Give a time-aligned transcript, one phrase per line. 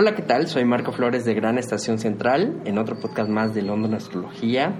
[0.00, 0.46] Hola, ¿qué tal?
[0.46, 4.76] Soy Marco Flores de Gran Estación Central, en otro podcast más de London Astrología.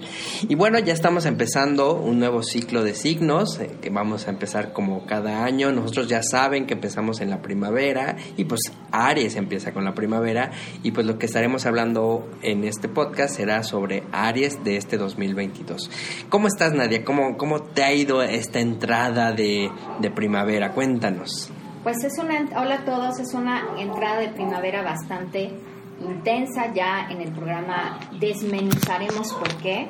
[0.47, 4.73] Y bueno, ya estamos empezando un nuevo ciclo de signos eh, que vamos a empezar
[4.73, 9.71] como cada año nosotros ya saben que empezamos en la primavera y pues Aries empieza
[9.73, 10.51] con la primavera
[10.83, 15.89] y pues lo que estaremos hablando en este podcast será sobre Aries de este 2022.
[16.29, 17.05] ¿Cómo estás Nadia?
[17.05, 19.69] ¿Cómo, cómo te ha ido esta entrada de,
[19.99, 20.71] de primavera?
[20.71, 21.51] Cuéntanos.
[21.83, 25.51] Pues es una, hola a todos, es una entrada de primavera bastante
[25.99, 29.87] intensa, ya en el programa desmenuzaremos por qué.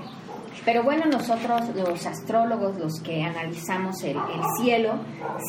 [0.66, 5.00] Pero bueno, nosotros los astrólogos, los que analizamos el, el, cielo,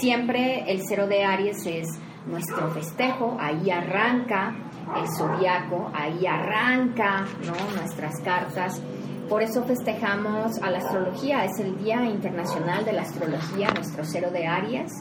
[0.01, 1.89] siempre el cero de Aries es
[2.27, 4.55] nuestro festejo, ahí arranca
[4.97, 7.77] el zodiaco, ahí arranca ¿no?
[7.77, 8.81] nuestras cartas.
[9.28, 14.31] Por eso festejamos a la astrología, es el Día Internacional de la Astrología, nuestro cero
[14.31, 14.93] de Aries.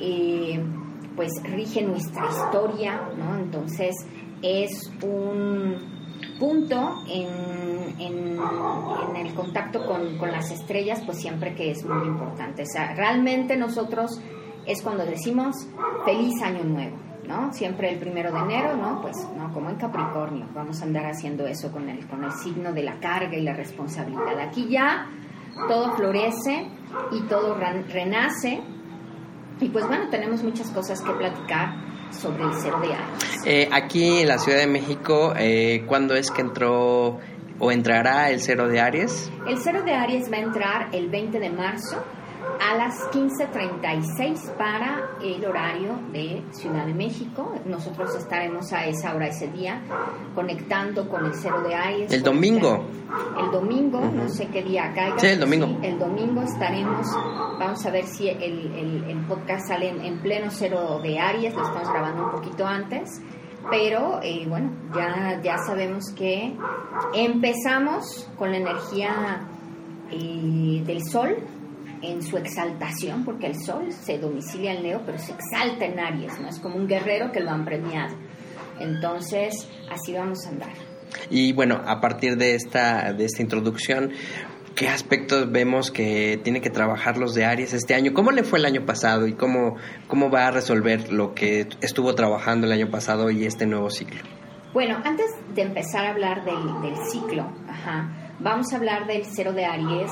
[0.00, 0.60] Eh,
[1.14, 3.36] pues rige nuestra historia, ¿no?
[3.36, 3.94] Entonces
[4.42, 5.76] es un
[6.38, 12.64] punto en, en, el contacto con, con, las estrellas, pues siempre que es muy importante.
[12.64, 14.18] Sea, realmente nosotros
[14.70, 15.56] es cuando decimos
[16.04, 17.52] feliz año nuevo, ¿no?
[17.52, 19.00] Siempre el primero de enero, ¿no?
[19.02, 19.52] Pues, ¿no?
[19.52, 23.00] Como en Capricornio, vamos a andar haciendo eso con el, con el signo de la
[23.00, 24.38] carga y la responsabilidad.
[24.38, 25.08] Aquí ya
[25.68, 26.68] todo florece
[27.10, 28.60] y todo renace.
[29.60, 31.74] Y pues bueno, tenemos muchas cosas que platicar
[32.12, 33.46] sobre el cero de Aries.
[33.46, 37.18] Eh, aquí en la Ciudad de México, eh, ¿cuándo es que entró
[37.58, 39.30] o entrará el cero de Aries?
[39.46, 42.02] El cero de Aries va a entrar el 20 de marzo
[42.60, 47.54] a las 15.36 para el horario de Ciudad de México.
[47.64, 49.82] Nosotros estaremos a esa hora, ese día,
[50.34, 52.12] conectando con el cero de Aries.
[52.12, 52.84] ¿El domingo?
[53.38, 54.12] El domingo, uh -huh.
[54.12, 55.18] no sé qué día caiga.
[55.18, 55.66] Sí, el domingo.
[55.66, 57.06] Sí, el domingo estaremos,
[57.58, 61.54] vamos a ver si el, el, el podcast sale en, en, pleno cero de Aries,
[61.54, 63.20] lo estamos grabando un poquito antes.
[63.70, 66.56] Pero eh, bueno, ya, ya sabemos que
[67.14, 69.46] empezamos con la energía
[70.10, 71.36] eh, del sol,
[72.02, 76.40] en su exaltación, porque el sol se domicilia en Leo, pero se exalta en Aries,
[76.40, 76.48] ¿no?
[76.48, 78.16] Es como un guerrero que lo han premiado.
[78.78, 80.72] Entonces, así vamos a andar.
[81.28, 84.12] Y bueno, a partir de esta, de esta introducción,
[84.74, 88.14] ¿qué aspectos vemos que tiene que trabajar los de Aries este año?
[88.14, 92.14] ¿Cómo le fue el año pasado y cómo, cómo va a resolver lo que estuvo
[92.14, 94.20] trabajando el año pasado y este nuevo ciclo?
[94.72, 99.52] Bueno, antes de empezar a hablar del, del ciclo, ajá, Vamos a hablar del cero
[99.52, 100.10] de Aries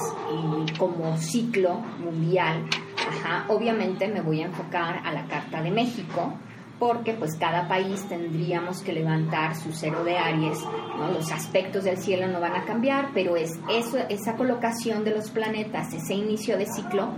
[0.78, 2.68] como ciclo mundial.
[3.08, 3.46] Ajá.
[3.48, 6.34] Obviamente me voy a enfocar a la Carta de México,
[6.78, 10.62] porque pues cada país tendríamos que levantar su cero de Aries,
[10.98, 11.10] ¿no?
[11.10, 15.30] Los aspectos del cielo no van a cambiar, pero es eso, esa colocación de los
[15.30, 17.14] planetas, ese inicio de ciclo,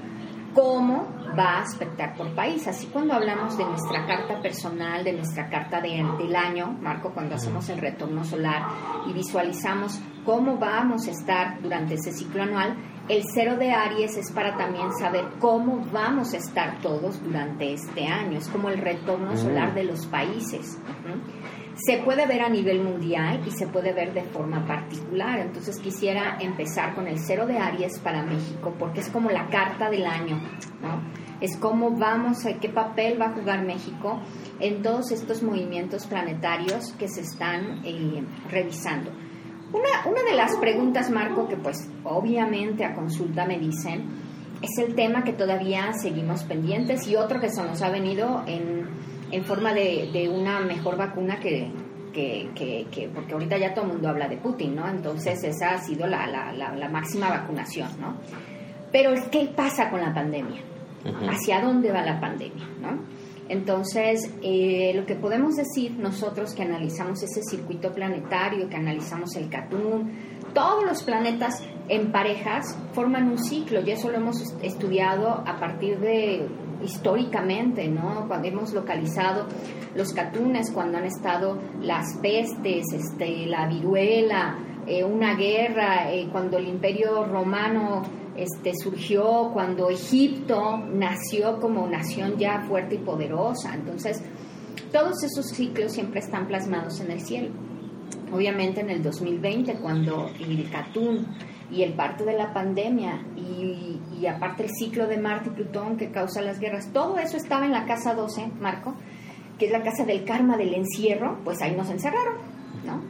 [0.55, 1.08] cómo
[1.38, 2.67] va a aspectar por país.
[2.67, 7.35] Así cuando hablamos de nuestra carta personal, de nuestra carta de, del año, Marco, cuando
[7.35, 8.62] hacemos el retorno solar
[9.08, 12.76] y visualizamos cómo vamos a estar durante ese ciclo anual,
[13.08, 18.06] El cero de Aries es para también saber cómo vamos a estar todos durante este
[18.06, 18.38] año.
[18.38, 20.79] Es como el retorno solar de los países.
[21.87, 25.38] Se puede ver a nivel mundial y se puede ver de forma particular.
[25.38, 29.88] Entonces quisiera empezar con el cero de Aries para México porque es como la carta
[29.88, 30.37] del año.
[30.82, 31.00] ¿no?
[31.41, 34.21] Es cómo vamos, a qué papel va a jugar México
[34.59, 39.11] en todos estos movimientos planetarios que se están eh, revisando.
[39.73, 44.06] Una, una de las preguntas, Marco, que pues obviamente a consulta me dicen,
[44.61, 48.87] es el tema que todavía seguimos pendientes y otro que se nos ha venido en,
[49.31, 51.71] en forma de, de, una mejor vacuna que,
[52.12, 54.88] que, que, porque ahorita ya todo el mundo habla de Putin, ¿no?
[54.88, 58.17] Entonces esa ha sido la, la, la, la máxima vacunación, ¿no?
[58.93, 60.61] Pero ¿qué pasa con la pandemia?
[61.31, 62.99] ¿Hacia dónde va la pandemia, ¿no?
[63.50, 69.49] Entonces, eh, lo que podemos decir nosotros que analizamos ese circuito planetario, que analizamos el
[69.49, 70.12] Catún,
[70.55, 75.99] todos los planetas en parejas forman un ciclo y eso lo hemos estudiado a partir
[75.99, 76.47] de
[76.85, 78.27] históricamente, ¿no?
[78.29, 79.47] Cuando hemos localizado
[79.94, 86.59] los catunes, cuando han estado las pestes, este, la viruela, eh, una guerra, eh, cuando
[86.59, 88.03] el imperio romano
[88.37, 93.75] este, surgió cuando Egipto nació como nación ya fuerte y poderosa.
[93.75, 94.23] Entonces,
[94.93, 97.50] todos esos ciclos siempre están plasmados en el cielo.
[98.32, 101.27] Obviamente en el 2020, cuando el Catún
[101.70, 106.11] y el parto de la pandemia y, aparte el ciclo de Marte y Plutón que
[106.11, 108.94] causa las guerras, todo eso estaba en la casa 12, Marco,
[109.58, 112.34] que es la casa del karma del encierro, pues ahí nos encerraron,
[112.84, 113.02] ¿no?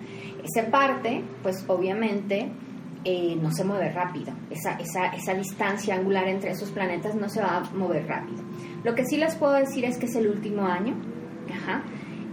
[0.45, 2.49] Esa parte, pues obviamente
[3.05, 4.33] eh, no se mueve rápido.
[4.51, 8.43] Esa, esa, esa, distancia angular entre esos planetas no se va a mover rápido.
[8.85, 10.95] Lo que sí les puedo decir es que es el último año.
[11.53, 11.83] Ajá.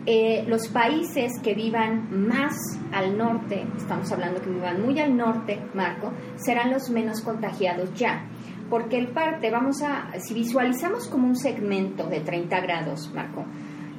[0.10, 2.56] Eh, los países que vivan más
[2.94, 8.26] al norte, estamos hablando que vivan muy al norte, Marco, serán los menos contagiados ya.
[8.70, 13.44] Porque el parte, vamos a, si visualizamos como un segmento de 30 grados, Marco,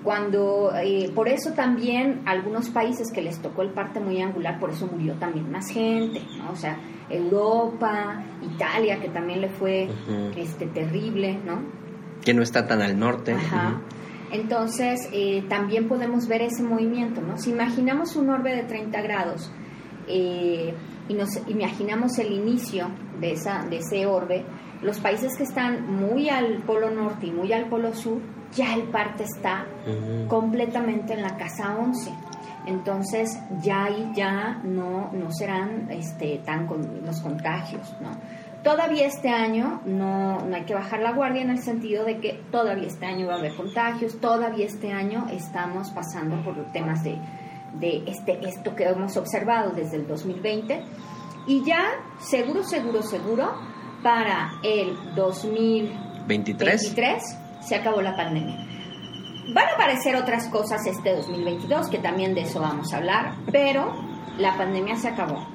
[0.03, 4.71] cuando eh, por eso también algunos países que les tocó el parte muy angular, por
[4.71, 6.53] eso murió también más gente, ¿no?
[6.53, 6.79] O sea,
[7.11, 9.91] Europa, Italia, que también le fue
[10.35, 11.61] este terrible, ¿no?
[12.25, 13.35] Que no está tan al norte.
[13.35, 13.83] Ajá.
[14.31, 17.39] Entonces, eh, también podemos ver ese movimiento, ¿no?
[17.39, 19.51] Si imaginamos un orbe de 30 grados
[20.07, 20.75] eh,
[21.09, 22.91] y nos imaginamos el inicio
[23.21, 24.45] de, esa, de ese orbe,
[24.83, 28.21] los países que están muy al polo norte y muy al polo sur,
[28.53, 29.67] ya el parte está
[30.29, 32.11] completamente en la casa 11.
[32.67, 38.11] Entonces ya ahí ya no, no serán este, tan con los contagios, ¿no?
[38.69, 42.35] Todavía este año no, no hay que bajar la guardia en el sentido de que
[42.51, 47.19] todavía este año va a haber contagios, todavía este año estamos pasando por temas de,
[47.81, 50.85] de este, esto que hemos observado desde el 2020
[51.47, 51.83] y ya
[52.19, 53.55] seguro, seguro, seguro
[54.03, 57.23] para el 2023
[57.61, 58.67] se acabó la pandemia.
[59.55, 63.95] Van a aparecer otras cosas este 2022, que también de eso vamos a hablar, pero
[64.37, 65.47] la pandemia se acabó.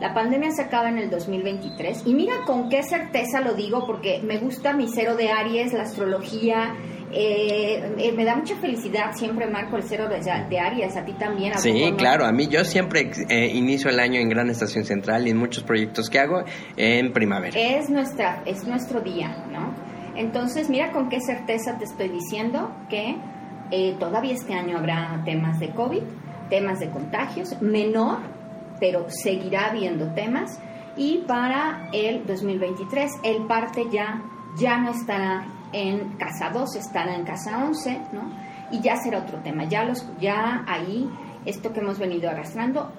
[0.00, 4.20] La pandemia se acaba en el 2023 y mira con qué certeza lo digo porque
[4.22, 6.76] me gusta mi cero de Aries, la astrología,
[7.10, 11.14] eh, eh, me da mucha felicidad siempre, Marco, el cero de, de Aries, a ti
[11.14, 11.54] también.
[11.54, 15.26] ¿a sí, claro, a mí yo siempre eh, inicio el año en Gran Estación Central
[15.26, 16.44] y en muchos proyectos que hago
[16.76, 17.58] en primavera.
[17.58, 19.74] Es, nuestra, es nuestro día, ¿no?
[20.14, 23.16] Entonces, mira con qué certeza te estoy diciendo que
[23.98, 26.02] todavía este año habrá temas de COVID,
[26.50, 28.18] temas de contagios, menor,
[28.80, 30.60] pero seguirá habiendo temas.
[30.96, 34.22] Y para el 2023, el parte ya,
[34.56, 38.30] ya no estará en casa 2, estará en casa 11, ¿no?
[38.70, 39.64] Y ya será otro tema.
[39.64, 41.08] Ya, los, ya ahí,
[41.44, 42.92] esto que hemos venido arrastrando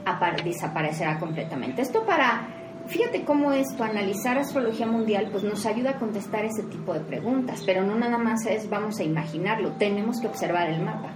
[0.44, 1.82] desaparecerá completamente.
[1.82, 2.48] Esto para,
[2.88, 7.62] fíjate cómo esto, analizar astrología mundial, pues nos ayuda a contestar ese tipo de preguntas,
[7.66, 11.12] pero no nada más es vamos a imaginarlo, tenemos que observar el mapa,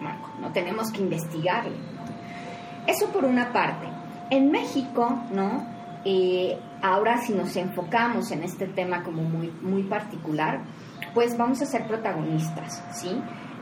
[0.00, 1.76] Marco, no tenemos que investigarlo.
[2.86, 3.91] Eso por una parte.
[4.32, 5.66] En México, ¿no?
[6.06, 10.62] Eh, ahora si nos enfocamos en este tema como muy, muy particular,
[11.12, 13.10] pues vamos a ser protagonistas, ¿sí?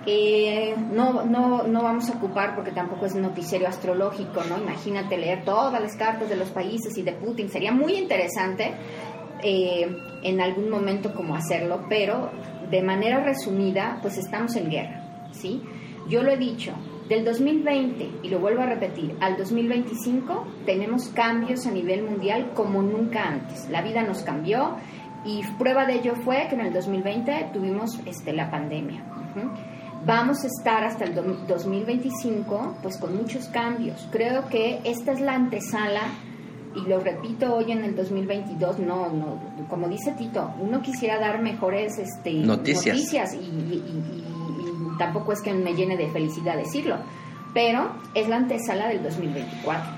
[0.07, 4.59] Eh, no, no, no vamos a ocupar porque tampoco es noticiero astrológico, ¿no?
[4.59, 8.73] Imagínate leer todas las cartas de los países y de Putin, sería muy interesante
[9.43, 12.31] eh, en algún momento como hacerlo, pero
[12.71, 15.65] de manera resumida, pues estamos en guerra, ¿sí?
[16.09, 16.75] Yo lo he dicho,
[17.11, 22.83] del 2020, y lo vuelvo a repetir, al 2025 tenemos cambios a nivel mundial como
[22.83, 23.69] nunca antes.
[23.69, 24.77] La vida nos cambió,
[25.25, 29.05] y prueba de ello fue que en el 2020 tuvimos este, la pandemia.
[30.07, 34.09] Vamos a estar hasta el 2025 pues con muchos cambios.
[34.13, 36.03] Creo que esta es la antesala
[36.77, 41.43] y lo repito hoy en el 2022, no, no, como dice Tito, uno quisiera dar
[41.43, 44.30] mejores este, noticias, y, y,
[45.01, 46.97] tampoco es que me llene de felicidad decirlo,
[47.55, 49.91] pero es la antesala del 2024.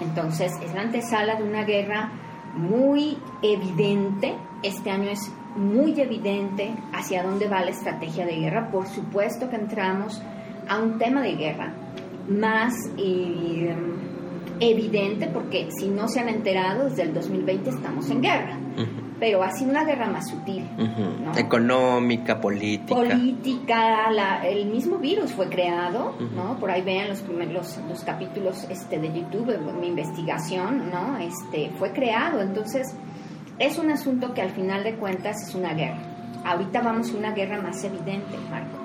[0.00, 2.12] Entonces, es la antesala de una guerra
[2.54, 8.86] muy evidente, este año es muy evidente hacia dónde va la estrategia de guerra, por
[8.86, 10.22] supuesto que entramos
[10.68, 11.74] a un tema de guerra
[12.28, 12.72] más...
[12.96, 13.76] Eh,
[14.60, 18.58] evidente porque si no se han enterado, desde el 2020 estamos en guerra.
[19.22, 20.68] Pero ha sido una guerra más sutil.
[21.36, 22.96] Económica, política.
[22.96, 26.58] Política, el mismo virus fue creado, ¿no?
[26.58, 31.18] Por ahí vean los, los, los capítulos este, de YouTube, mi investigación, ¿no?
[31.18, 32.40] Este, fue creado.
[32.40, 32.96] Entonces,
[33.60, 36.02] es un asunto que al final de cuentas es una guerra.
[36.44, 38.76] Ahorita vamos a una guerra más evidente, Marco.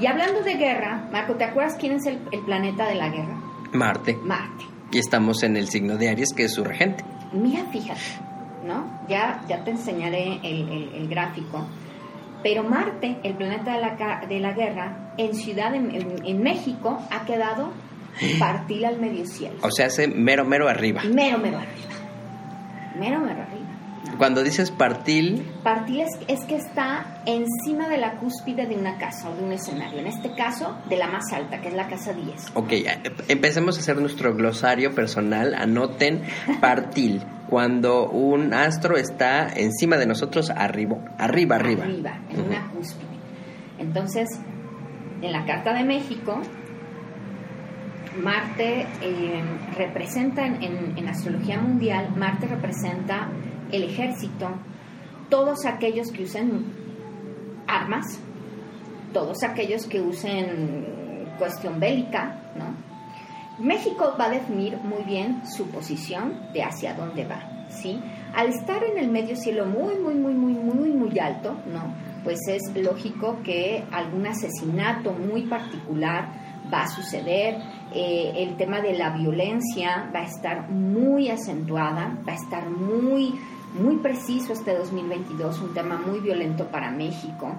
[0.00, 3.38] Y hablando de guerra, Marco, ¿te acuerdas quién es el, el planeta de la guerra?
[3.74, 4.16] Marte.
[4.24, 4.64] Marte.
[4.90, 7.04] Y estamos en el signo de Aries, que es su regente.
[7.34, 8.00] Mira, fíjate,
[8.64, 9.00] ¿no?
[9.08, 11.66] Ya, ya te enseñaré el, gráfico.
[12.42, 17.72] Pero Marte, el planeta de la, de la guerra, en Ciudad, en, México, ha quedado
[18.38, 19.56] partil al medio cielo.
[19.62, 21.02] O sea, hace mero, mero arriba.
[21.04, 21.92] Mero, mero arriba.
[22.98, 23.62] Mero, mero arriba.
[24.18, 25.46] Cuando dices partil...
[25.62, 30.00] Partil es, que está encima de la cúspide de una casa o de un escenario.
[30.00, 32.52] En este caso, de la más alta, que es la casa 10.
[32.54, 32.72] Ok,
[33.28, 35.54] empecemos a hacer nuestro glosario personal.
[35.54, 36.22] Anoten
[36.60, 37.22] partil.
[37.52, 41.84] Cuando un astro está encima de nosotros, arriba, arriba, arriba.
[41.84, 43.10] Arriba, en una cúspide.
[43.78, 44.26] Entonces,
[45.20, 46.40] en la Carta de México,
[48.22, 49.42] Marte eh,
[49.76, 53.28] representa en, en, astrología mundial, Marte representa
[53.70, 54.48] el ejército,
[55.28, 56.64] todos aquellos que usen
[57.66, 58.18] armas,
[59.12, 62.91] todos aquellos que usen cuestión bélica, ¿no?
[63.58, 68.00] México va a definir muy bien su posición de hacia dónde va, ¿sí?
[68.34, 71.94] Al estar en el medio cielo muy, muy, muy, muy, muy, muy alto, ¿no?
[72.24, 76.28] Pues es lógico que algún asesinato muy particular
[76.72, 77.56] va a suceder,
[77.94, 83.34] eh, el tema de la violencia va a estar muy acentuada, va a estar muy
[83.74, 87.54] muy preciso este 2022, un tema muy violento para México,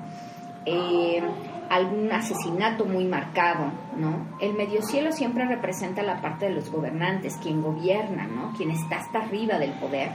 [0.65, 1.21] eh,
[1.70, 4.38] algún asesinato muy marcado, ¿no?
[4.39, 8.53] El medio cielo siempre representa la parte de los gobernantes, quien gobierna, ¿no?
[8.55, 10.12] Quien está hasta arriba del poder.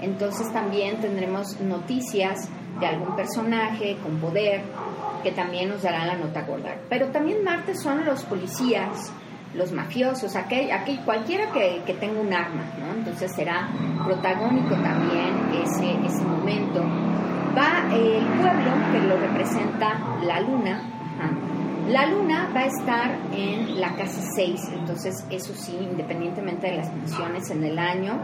[0.00, 2.48] Entonces también tendremos noticias
[2.80, 4.62] de algún personaje con poder
[5.22, 6.76] que también nos dará la nota gorda.
[6.88, 9.12] Pero también Marte son los policías,
[9.54, 12.94] los mafiosos, aquel, aquel, cualquiera que, que, tenga un arma, ¿no?
[12.94, 13.68] Entonces será
[14.04, 16.82] protagónico también ese, ese momento.
[17.56, 20.80] Va el pueblo, que lo representa la luna,
[21.88, 26.94] la luna va a estar en la casa 6, entonces eso sí, independientemente de las
[26.94, 28.20] menciones en el año,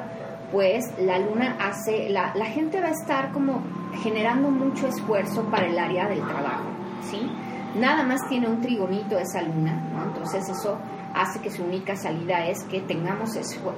[0.53, 3.63] pues la luna hace, la, la gente va a estar como
[4.03, 6.65] generando mucho esfuerzo para el área del trabajo,
[7.11, 7.31] ¿sí?
[7.79, 10.05] Nada más tiene un trigonito esa luna, ¿no?
[10.05, 10.79] Entonces eso
[11.15, 13.31] hace que su única salida es que tengamos,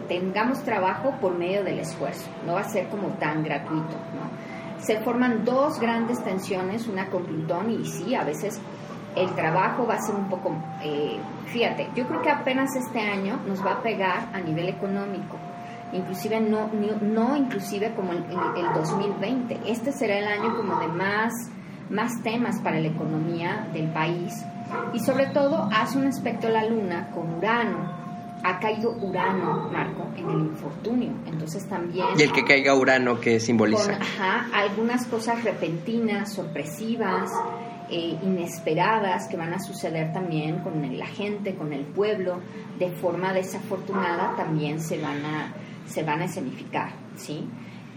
[0.09, 3.97] tengamos trabajo por medio del esfuerzo, no va a ser como tan gratuito.
[4.15, 4.50] ¿no?
[4.81, 8.61] Se forman dos grandes tensiones, una con Plutón y sí, a veces
[9.17, 13.41] el trabajo va a ser un poco, eh, fíjate, yo creo que apenas este año
[13.47, 15.37] nos va a pegar a nivel económico,
[15.93, 16.71] inclusive no,
[17.03, 21.33] no inclusive como el, el 2020, este será el año como de más,
[21.91, 24.45] más temas para la economía del país
[24.93, 28.00] y sobre todo hace un aspecto la luna con Urano.
[28.43, 31.13] Ha caído Urano, Marco, en el infortunio.
[31.27, 32.07] Entonces también...
[32.19, 33.93] Y el que caiga Urano, que simboliza?
[33.93, 37.31] ajá, algunas cosas repentinas, sorpresivas,
[37.93, 42.41] eh, inesperadas que van a suceder también con la gente, con el pueblo,
[42.79, 45.53] de forma desafortunada también se van a,
[45.87, 47.49] se van a escenificar, ¿sí?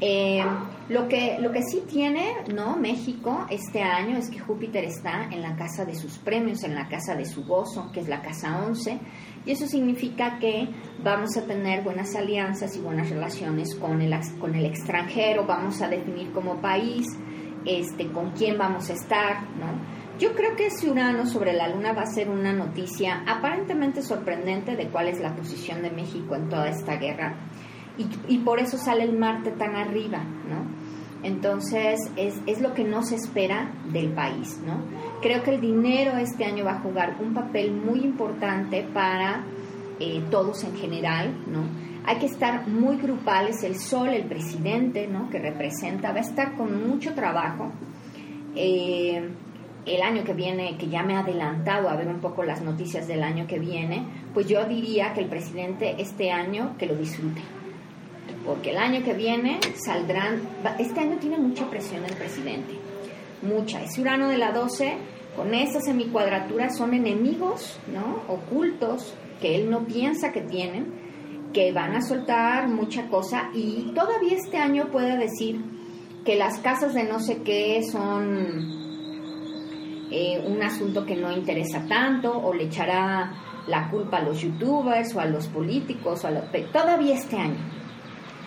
[0.05, 0.43] Eh,
[0.89, 2.75] lo, que, lo que sí tiene ¿no?
[2.75, 6.89] México este año es que Júpiter está en la casa de sus premios, en la
[6.89, 8.99] casa de su gozo, que es la casa 11,
[9.45, 10.67] y eso significa que
[11.01, 15.87] vamos a tener buenas alianzas y buenas relaciones con el, con el extranjero, vamos a
[15.87, 17.07] definir como país
[17.63, 20.03] este, con quién vamos a estar, ¿no?
[20.19, 24.75] Yo creo que ese Urano sobre la Luna va a ser una noticia aparentemente sorprendente
[24.75, 27.35] de cuál es la posición de México en toda esta guerra
[27.97, 30.83] y, por eso sale el Marte tan arriba, ¿no?
[31.23, 34.81] Entonces es, es, lo que no se espera del país, ¿no?
[35.21, 39.43] Creo que el dinero este año va a jugar un papel muy importante para
[39.99, 41.61] eh, todos en general, ¿no?
[42.05, 45.29] Hay que estar muy grupales, el sol, el presidente, ¿no?
[45.29, 47.71] Que representa, va a estar con mucho trabajo.
[48.55, 49.29] Eh,
[49.85, 53.07] el año que viene, que ya me ha adelantado a ver un poco las noticias
[53.07, 57.41] del año que viene, pues yo diría que el presidente este año que lo disfrute,
[58.45, 60.41] porque el año que viene saldrán,
[60.79, 62.73] este año tiene mucha presión el presidente,
[63.41, 64.97] mucha, es Urano de la 12,
[65.35, 68.21] con esa semicuadratura son enemigos, ¿no?
[68.33, 70.93] Ocultos, que él no piensa que tienen,
[71.53, 75.61] que van a soltar mucha cosa y todavía este año puede decir
[76.25, 78.83] que las casas de no sé qué son
[80.11, 83.33] eh, un asunto que no interesa tanto o le echará
[83.67, 87.57] la culpa a los youtubers o a los políticos o a los, todavía este año.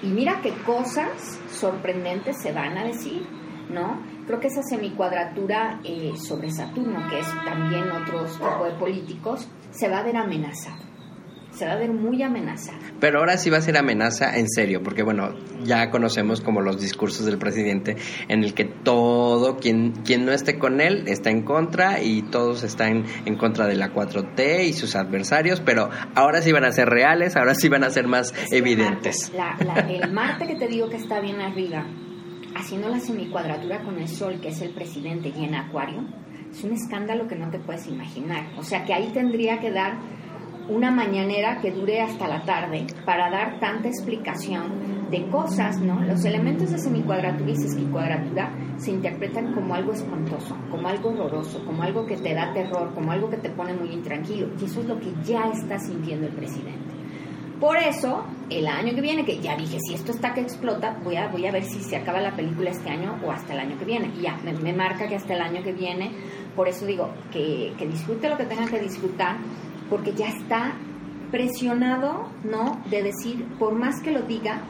[0.02, 3.26] Y mira qué cosas sorprendentes se van a decir,
[3.70, 4.00] ¿no?
[4.26, 9.88] Creo que esa semicuadratura eh, sobre Saturno, que es también otro tipo de políticos, se
[9.88, 10.85] va a ver amenazada.
[11.56, 12.78] Se va a ver muy amenazada.
[13.00, 15.34] Pero ahora sí va a ser amenaza en serio, porque bueno,
[15.64, 17.96] ya conocemos como los discursos del presidente
[18.28, 22.62] en el que todo, quien, quien no esté con él está en contra y todos
[22.62, 26.88] están en contra de la 4T y sus adversarios, pero ahora sí van a ser
[26.88, 29.32] reales, ahora sí van a ser más Es evidentes.
[29.36, 31.86] Marte, la- la- el Marte que te digo que está bien arriba,
[32.54, 36.04] haciendo la semicuadratura con el Sol, que es el presidente, y en Acuario,
[36.50, 38.46] es un escándalo que no te puedes imaginar.
[38.58, 39.98] O sea que ahí tendría que dar
[40.68, 46.00] una mañanera que dure hasta la tarde para dar tanta explicación de cosas, ¿no?
[46.02, 51.82] Los elementos de semicuadratura y sesquicuadratura se interpretan como algo espantoso, como algo horroroso, como
[51.82, 54.48] algo que te da terror, como algo que te pone muy intranquilo.
[54.60, 56.96] Y eso es lo que ya está sintiendo el presidente.
[57.60, 61.16] Por eso, el año que viene, que ya dije, si esto está que explota, voy
[61.16, 63.78] a, voy a ver si se acaba la película este año o hasta el año
[63.78, 64.12] que viene.
[64.18, 66.10] Y ya, me, marca que hasta el año que viene.
[66.54, 69.38] Por eso digo, que, que disfrute lo que tenga que disfrutar,
[69.90, 70.72] porque ya está
[71.30, 72.80] presionado, ¿no?
[72.90, 74.60] De decir, por más que lo diga,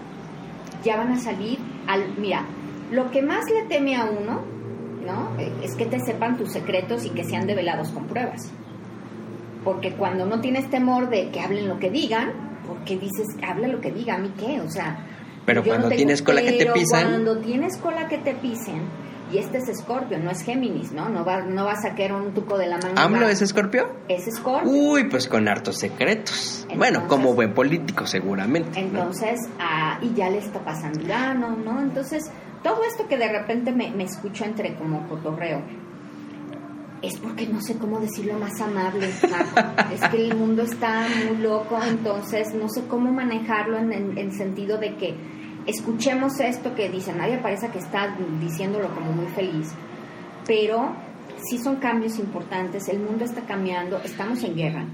[0.85, 2.17] ya van a salir al...
[2.19, 2.45] Mira,
[2.91, 4.43] lo que más le teme a uno,
[5.07, 5.31] ¿no?
[5.63, 8.51] Es que te sepan tus secretos y que sean develados con pruebas.
[9.65, 12.33] Porque cuando no tienes temor de que hablen lo que digan,
[12.67, 14.61] porque dices, habla lo que diga, ¿a mí qué?
[14.61, 14.99] O sea...
[15.45, 18.83] Pero no cuando tengo- tienes cola que te pisan- Cuando tienes cola que te pisen,
[19.33, 21.09] y este es Scorpio, no es Géminis, ¿no?
[21.09, 23.03] No va, no va a sacar un tuco de la manga.
[23.03, 23.89] ¿AMLO es escorpio?
[24.09, 24.71] Es Scorpio.
[24.71, 26.67] Uy, pues con hartos secretos.
[26.77, 28.81] bueno, como buen político seguramente.
[28.81, 28.87] ¿no?
[28.87, 31.81] Entonces, ah, y ya le está pasando Urano, ¿no?
[31.81, 32.31] Entonces,
[32.63, 35.63] todo esto que de repente me, me escucho entre como cotorreo,
[37.03, 39.09] es porque no sé cómo decirlo más amable.
[39.31, 39.83] Marco.
[39.95, 44.33] es que el mundo está muy loco, entonces no sé cómo manejarlo en el en
[44.33, 45.17] sentido de que
[45.67, 49.73] escuchemos esto que dice, nadie parece que está diciéndolo como muy feliz,
[50.47, 50.91] pero
[51.49, 54.85] sí son cambios importantes, el mundo está cambiando, estamos en guerra,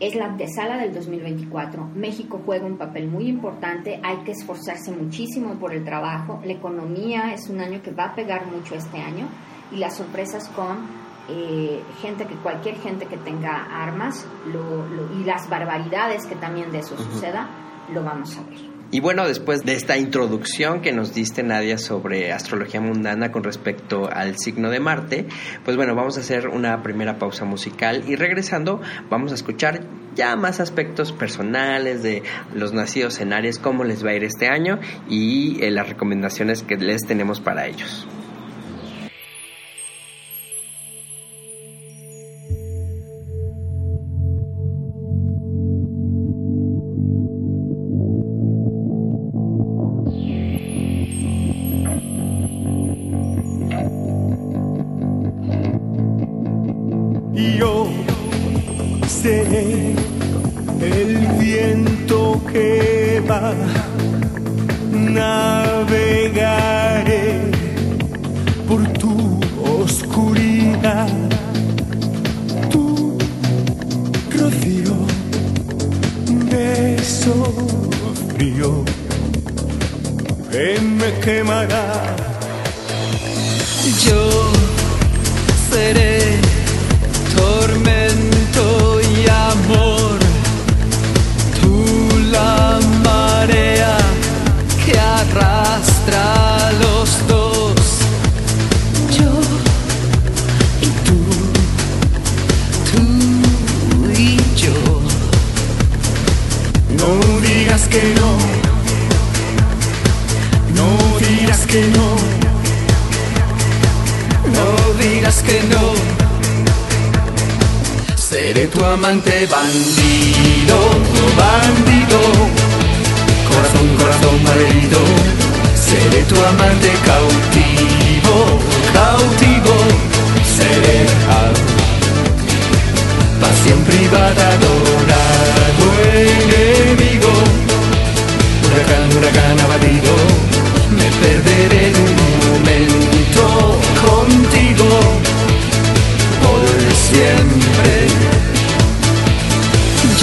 [0.00, 1.84] es la antesala del 2024.
[1.94, 6.40] México juega un papel muy importante, hay que esforzarse muchísimo por el trabajo.
[6.42, 9.28] La economía es un año que va a pegar mucho este año
[9.70, 10.78] y las sorpresas con
[11.28, 16.72] eh, gente que cualquier gente que tenga armas lo- lo- y las barbaridades que también
[16.72, 17.50] de eso suceda,
[17.92, 18.69] lo vamos a ver.
[18.92, 24.10] Y bueno, después de esta introducción que nos diste, Nadia, sobre astrología mundana con respecto
[24.12, 25.26] al signo de Marte,
[25.64, 29.82] pues bueno, vamos a hacer una primera pausa musical y regresando vamos a escuchar
[30.16, 34.48] ya más aspectos personales de los nacidos en Aries, cómo les va a ir este
[34.48, 38.08] año y eh, las recomendaciones que les tenemos para ellos.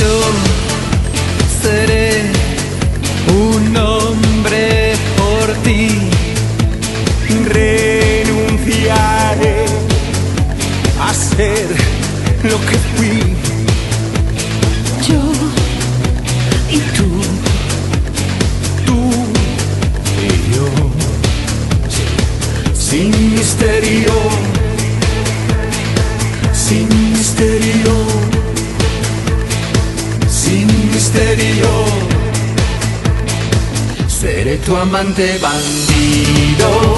[0.08, 0.47] Yo
[34.82, 36.97] amante bandido.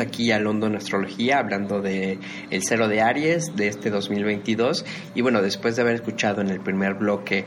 [0.00, 2.18] Regresamos aquí a London Astrología hablando de
[2.50, 4.84] el cero de Aries de este 2022
[5.14, 7.44] y bueno, después de haber escuchado en el primer bloque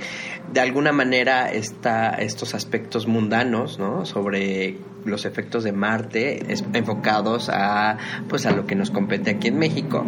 [0.52, 4.06] de alguna manera está estos aspectos mundanos, ¿no?
[4.06, 7.98] sobre los efectos de Marte enfocados a
[8.30, 10.06] pues a lo que nos compete aquí en México.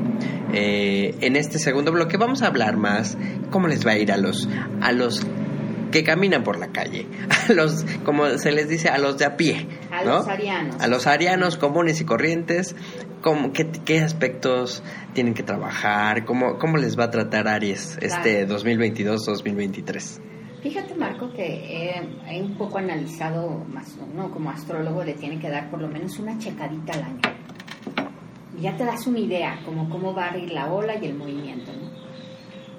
[0.54, 3.18] Eh, en este segundo bloque vamos a hablar más
[3.50, 4.48] cómo les va a ir a los
[4.82, 5.26] a los
[5.96, 7.08] que caminan por la calle,
[7.50, 9.66] a los, como se les dice, a los de a pie.
[9.90, 10.18] A ¿no?
[10.18, 10.76] los arianos.
[10.82, 12.76] A los arianos comunes y corrientes,
[13.22, 16.26] ¿cómo, qué, qué aspectos tienen que trabajar?
[16.26, 20.22] ¿Cómo, ¿Cómo les va a tratar Aries este 2022-2023?
[20.62, 21.94] Fíjate, Marco, que
[22.28, 26.20] he un poco analizado, más uno como astrólogo le tiene que dar por lo menos
[26.20, 27.22] una checadita al año.
[28.58, 31.16] Y ya te das una idea, como cómo va a ir la ola y el
[31.16, 31.72] movimiento.
[31.72, 31.90] ¿no?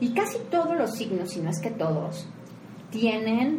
[0.01, 2.29] Y casi todos los signos, si no es que todos,
[2.91, 3.59] tienen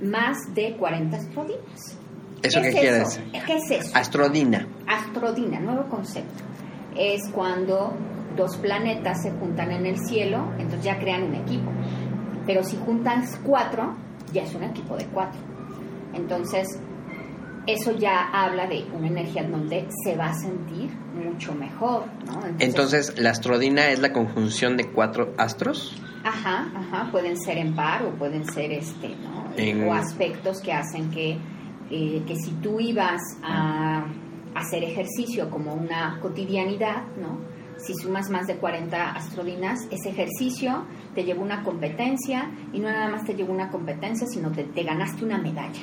[0.00, 1.98] más de 40 astrodinas.
[2.42, 3.20] ¿Eso qué quiere eso?
[3.20, 3.42] decir?
[3.46, 3.90] ¿Qué es eso?
[3.96, 4.66] Astrodina.
[4.86, 6.44] Astrodina, nuevo concepto.
[6.96, 7.94] Es cuando
[8.36, 11.70] dos planetas se juntan en el cielo, entonces ya crean un equipo.
[12.46, 13.96] Pero si juntas cuatro,
[14.32, 15.40] ya es un equipo de cuatro.
[16.12, 16.68] Entonces,
[17.66, 22.40] eso ya habla de una energía en donde se va a sentir mucho mejor, ¿no?
[22.58, 25.96] Entonces, ¿la astrodina es la conjunción de cuatro astros?
[26.24, 29.44] Ajá, ajá, pueden ser en par o pueden ser este, ¿no?
[29.56, 31.36] En- O aspectos que hacen que,
[31.90, 34.04] eh, que si tú ibas a
[34.54, 37.38] hacer ejercicio como una cotidianidad, ¿no?
[37.76, 40.84] Si sumas más de 40 astrodinas, ese ejercicio
[41.14, 44.82] te llevó una competencia y no nada más te llevó una competencia, sino que te
[44.84, 45.82] ganaste una medalla.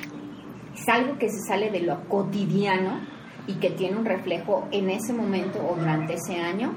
[0.74, 2.98] Es algo que se sale de lo cotidiano
[3.46, 6.72] y que tiene un reflejo en ese momento o durante ese año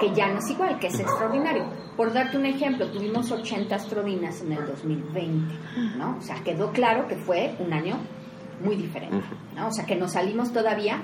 [0.00, 1.64] que ya no es igual, que es extraordinario.
[1.96, 5.54] Por darte un ejemplo, tuvimos 80 astrodinas en el 2020,
[5.98, 6.16] ¿no?
[6.18, 7.96] O sea, quedó claro que fue un año
[8.64, 9.24] muy diferente,
[9.56, 9.68] ¿no?
[9.68, 11.02] O sea, que nos salimos todavía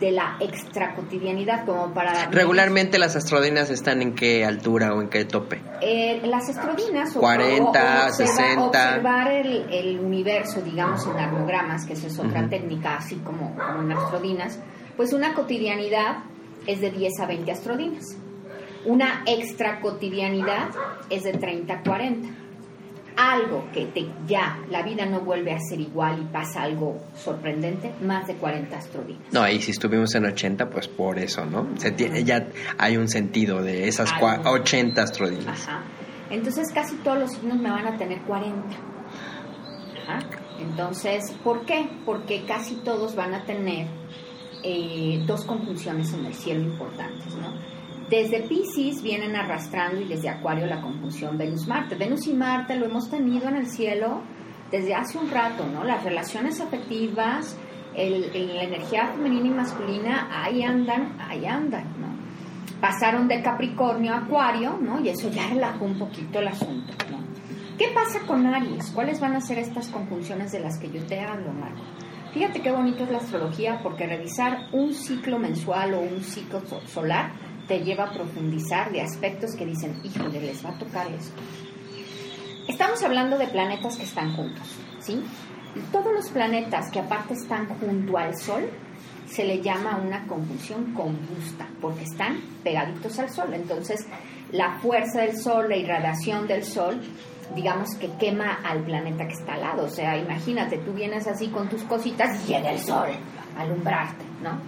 [0.00, 2.26] de la extracotidianidad, como para...
[2.30, 5.62] Regularmente las astrodinas están en qué altura o en qué tope.
[5.80, 7.16] Eh, las estrodinas...
[7.16, 8.60] o- 40, o- o observa- 60.
[8.66, 13.82] Observar el, el universo, digamos, en armogramas, que esa es otra técnica, así como, como
[13.82, 14.58] en astrodinas,
[14.98, 16.18] pues una cotidianidad
[16.66, 18.04] es de 10 a 20 astrodinas.
[18.84, 20.68] Una extracotidianidad
[21.10, 22.28] es de 30 a 40.
[23.16, 27.90] Algo que te, ya la vida no vuelve a ser igual y pasa algo sorprendente,
[28.02, 29.32] más de 40 astrodinas.
[29.32, 31.66] No, y si estuvimos en 80, pues por eso, ¿no?
[31.78, 34.50] Se tiene, ya hay un sentido de esas cua- Algo.
[34.50, 35.66] 80 astrodinas.
[35.66, 35.80] Ajá.
[36.28, 38.76] Entonces casi todos los signos me van a tener 40.
[40.06, 40.18] Ajá.
[40.60, 41.88] Entonces, ¿por qué?
[42.04, 43.86] Porque casi todos van a tener
[44.68, 47.52] eh, dos conjunciones en el cielo importantes, ¿no?
[48.10, 51.94] Desde Pisces vienen arrastrando y desde Acuario la conjunción Venus-Marte.
[51.94, 54.22] Venus y Marte lo hemos tenido en el cielo
[54.70, 55.84] desde hace un rato, ¿no?
[55.84, 57.56] Las relaciones afectivas,
[57.94, 62.06] el- el- la energía femenina y masculina, ahí andan, ahí andan, ¿no?
[62.80, 65.00] pasaron de Capricornio a Acuario, ¿no?
[65.00, 67.18] Y eso ya relajó un poquito el asunto, ¿no?
[67.78, 68.90] ¿Qué pasa con Aries?
[68.90, 71.80] ¿Cuáles van a ser estas conjunciones de las que yo te hablo, Marco?
[72.36, 76.86] Fíjate qué bonito es la astrología porque revisar un ciclo mensual o un ciclo so-
[76.86, 77.32] solar
[77.66, 81.40] te lleva a profundizar de aspectos que dicen, híjole, les va a tocar esto.
[82.68, 84.68] Estamos hablando de planetas que están juntos,
[85.00, 85.22] ¿sí?
[85.90, 88.68] Todos los planetas que aparte están junto al Sol
[89.26, 93.54] se le llama una conjunción combusta, porque están pegaditos al Sol.
[93.54, 94.06] Entonces,
[94.52, 97.00] la fuerza del Sol, la irradiación del Sol,
[97.54, 99.84] digamos que quema al planeta que está al lado.
[99.84, 103.10] O sea, imagínate, tú vienes así con tus cositas y llega el Sol
[103.56, 104.58] a alumbrarte, ¿no?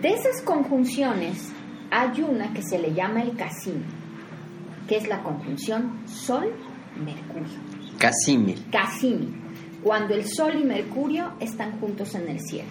[0.00, 1.52] De esas conjunciones,
[1.90, 3.84] hay una que se le llama el casino,
[4.86, 7.58] que es la conjunción Sol-Mercurio.
[7.98, 8.64] Casímil.
[8.70, 9.34] Cassini,
[9.82, 12.68] cuando el Sol y Mercurio están juntos en el cielo.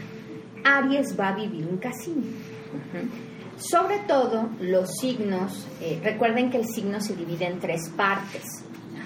[0.63, 2.33] Aries va a vivir un Cassini.
[2.73, 3.26] Ujú.
[3.57, 8.43] Sobre todo los signos, eh, recuerden que el signo se divide en tres partes.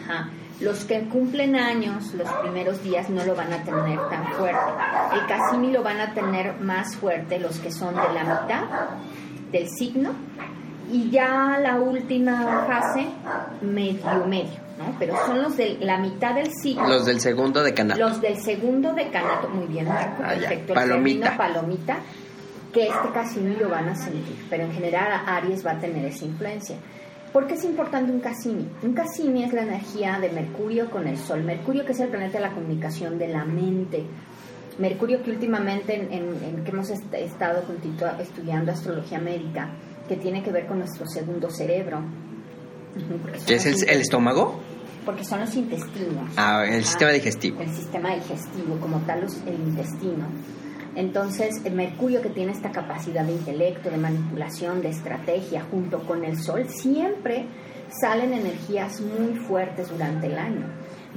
[0.03, 0.29] Ajá.
[0.59, 4.59] Los que cumplen años, los primeros días no lo van a tener tan fuerte.
[5.13, 8.63] El Cassini lo van a tener más fuerte los que son de la mitad
[9.51, 10.11] del signo
[10.91, 13.07] y ya la última fase
[13.61, 14.95] medio medio, ¿no?
[14.99, 16.87] Pero son los de la mitad del signo.
[16.87, 17.97] Los del segundo de canal.
[17.97, 20.49] Los del segundo decanato, muy bien, Marco, Ah, ya.
[20.49, 20.73] perfecto.
[20.75, 20.97] Palomita.
[21.09, 21.97] El término palomita,
[22.73, 26.25] que este Cassini lo van a sentir, pero en general Aries va a tener esa
[26.25, 26.77] influencia.
[27.33, 28.67] ¿Por qué es importante un Cassini?
[28.83, 31.43] Un Cassini es la energía de Mercurio con el Sol.
[31.43, 34.03] Mercurio, que es el planeta de la comunicación de la mente.
[34.79, 39.69] Mercurio, que últimamente en, en- en que hemos est- estado juntito estudiando astrología médica,
[40.07, 42.01] que tiene que ver con nuestro segundo cerebro.
[43.47, 44.59] ¿Qué es el, estómago?
[45.05, 46.29] Porque son los intestinos.
[46.37, 47.61] Ah, el sistema digestivo.
[47.61, 50.25] El sistema digestivo, como tal, los- el intestino.
[50.95, 56.25] Entonces, el Mercurio que tiene esta capacidad de intelecto, de manipulación, de estrategia, junto con
[56.25, 57.45] el Sol, siempre
[58.01, 60.67] salen energías muy fuertes durante el año.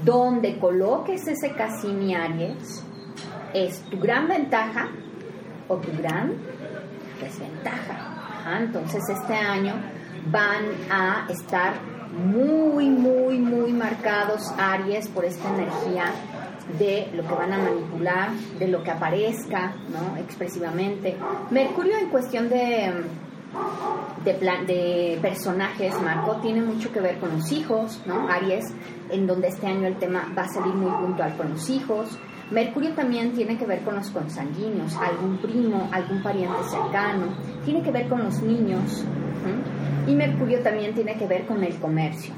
[0.05, 2.85] Donde coloques ese Cassini Aries,
[3.53, 4.91] es tu gran ventaja
[5.69, 6.35] o tu gran
[7.21, 8.59] desventaja.
[8.61, 9.75] Entonces, este año
[10.31, 11.75] van a estar
[12.13, 16.13] muy, muy, muy marcados Aries por esta energía
[16.79, 20.17] de lo que van a manipular, de lo que aparezca, ¿no?
[20.17, 21.17] Expresivamente.
[21.51, 23.05] Mercurio en cuestión de,
[24.25, 28.29] de, plan, de personajes, Marco, tiene mucho que ver con los hijos, ¿no?
[28.29, 28.65] Aries,
[29.11, 32.19] en donde este año el tema va a salir muy puntual con los hijos.
[32.51, 37.91] Mercurio también tiene que ver con los consanguíneos, algún primo, algún pariente cercano, tiene que
[37.91, 39.05] ver con los niños.
[40.07, 42.35] Y Mercurio también tiene que ver con el comercio.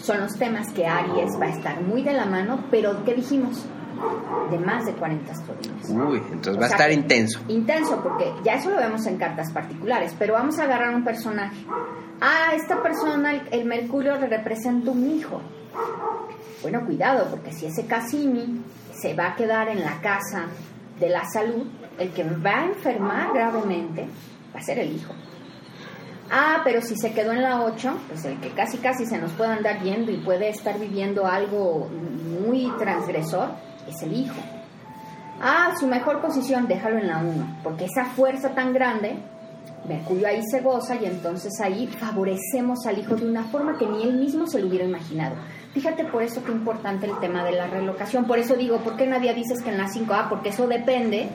[0.00, 3.64] Son los temas que Aries va a estar muy de la mano, pero ¿qué dijimos?
[4.50, 5.90] De más de 40 astrologías.
[5.90, 7.40] Uy, entonces O va a estar intenso.
[7.48, 11.64] Intenso, porque ya eso lo vemos en cartas particulares, pero vamos a agarrar un personaje.
[12.20, 15.40] Ah, esta persona, el, el Mercurio le representa un hijo.
[16.62, 20.46] Bueno, cuidado, porque si ese Cassini se va a quedar en la casa
[20.98, 21.66] de la salud,
[21.98, 24.06] el que va a enfermar gravemente
[24.54, 25.12] va a ser el hijo.
[26.34, 29.32] Ah, pero si se quedó en la 8, pues el que casi casi se nos
[29.32, 31.90] puede andar yendo y puede estar viviendo algo
[32.40, 33.50] muy transgresor
[33.86, 34.40] es el hijo.
[35.42, 39.16] Ah, su mejor posición, déjalo en la 1, porque esa fuerza tan grande,
[39.86, 44.02] Mercurio ahí se goza y entonces ahí favorecemos al hijo de una forma que ni
[44.02, 45.34] él mismo se lo hubiera imaginado.
[45.74, 48.24] Fíjate por eso que importante el tema de la relocación.
[48.24, 50.30] Por eso digo, ¿por qué nadie dices que en la 5A?
[50.30, 51.28] Porque eso depende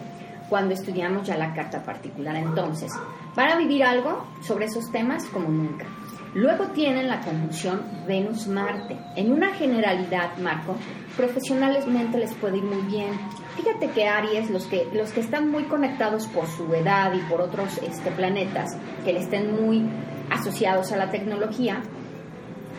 [0.50, 2.36] cuando estudiamos ya la carta particular.
[2.36, 2.92] Entonces,
[3.36, 5.86] van a vivir algo sobre esos temas como nunca.
[6.34, 8.98] Luego tienen la conjunción Venus-Marte.
[9.16, 10.76] En una generalidad, Marco,
[11.16, 13.10] profesionalmente les puede ir muy bien.
[13.56, 17.42] Fíjate que Aries, los que, los que están muy conectados por su edad y por
[17.42, 19.90] otros este, planetas que le estén muy
[20.30, 21.82] asociados a la tecnología,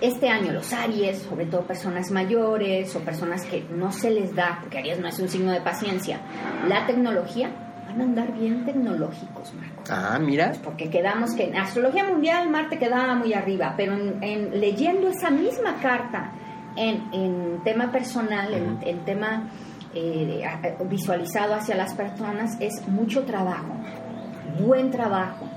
[0.01, 4.59] este año los Aries, sobre todo personas mayores o personas que no se les da,
[4.61, 6.21] porque Aries no es un signo de paciencia,
[6.69, 7.51] la tecnología,
[7.87, 9.91] van a andar bien tecnológicos, Marcos.
[9.91, 10.53] Ah, mira.
[10.63, 15.77] Porque quedamos que en astrología mundial Marte quedaba muy arriba, pero en, leyendo esa misma
[15.81, 16.33] carta
[16.77, 19.51] en, en tema personal, en, en tema
[19.95, 20.45] eh,
[20.89, 23.75] visualizado hacia las personas, es mucho trabajo,
[24.61, 25.49] buen trabajo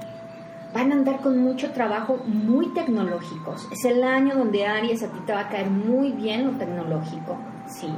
[0.73, 3.67] van a andar con mucho trabajo muy tecnológicos.
[3.71, 7.37] Es el año donde Aries a ti te va a caer muy bien lo tecnológico,
[7.67, 7.89] sí.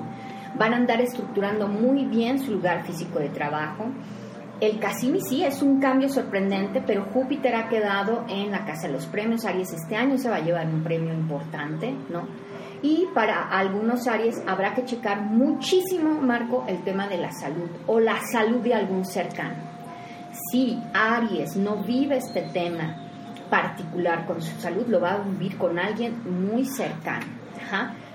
[0.56, 3.86] Van a andar estructurando muy bien su lugar físico de trabajo.
[4.60, 8.94] El Casimi sí es un cambio sorprendente, pero Júpiter ha quedado en la casa de
[8.94, 9.46] los premios.
[9.46, 12.28] Aries este año se va a llevar un premio importante, ¿no?
[12.82, 18.00] Y para algunos Aries habrá que checar muchísimo, Marco, el tema de la salud o
[18.00, 19.73] la salud de algún cercano
[20.54, 22.96] si Aries no vive este tema
[23.50, 26.14] particular con su salud, lo va a vivir con alguien
[26.48, 27.26] muy cercano.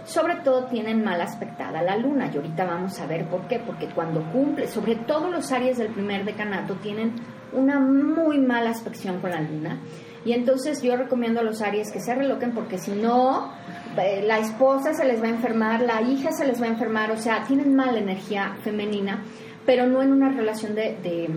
[0.05, 3.89] Sobre todo tienen mal aspectada la luna y ahorita vamos a ver por qué, porque
[3.89, 7.13] cuando cumple, sobre todo los Aries del primer decanato tienen
[7.53, 9.81] una muy mala aspección con la luna
[10.25, 13.53] y entonces yo recomiendo a los Aries que se reloquen porque si no,
[14.01, 17.11] eh, la esposa se les va a enfermar, la hija se les va a enfermar,
[17.11, 19.25] o sea, tienen mala energía femenina,
[19.67, 21.29] pero no en una relación de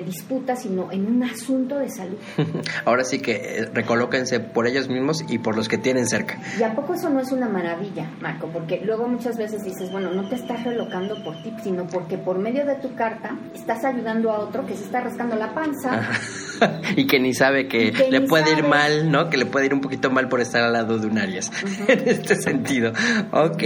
[0.00, 2.18] disputa, sino en un asunto de salud.
[2.84, 6.38] Ahora sí que eh, recolóquense por ellos mismos y por los que tienen cerca.
[6.58, 8.48] ¿Y a poco eso no es una maravilla, Marco?
[8.52, 12.38] Porque luego muchas veces dices, bueno, no te estás relocando por ti, sino porque por
[12.38, 16.08] medio de tu carta estás ayudando a otro que se está rascando la panza.
[16.96, 19.28] y que ni sabe que, le puede ir mal, ¿no?
[19.28, 21.50] Que le puede ir un poquito mal por estar al lado de un Aries.
[21.88, 22.92] en este sentido.
[23.32, 23.62] Ok.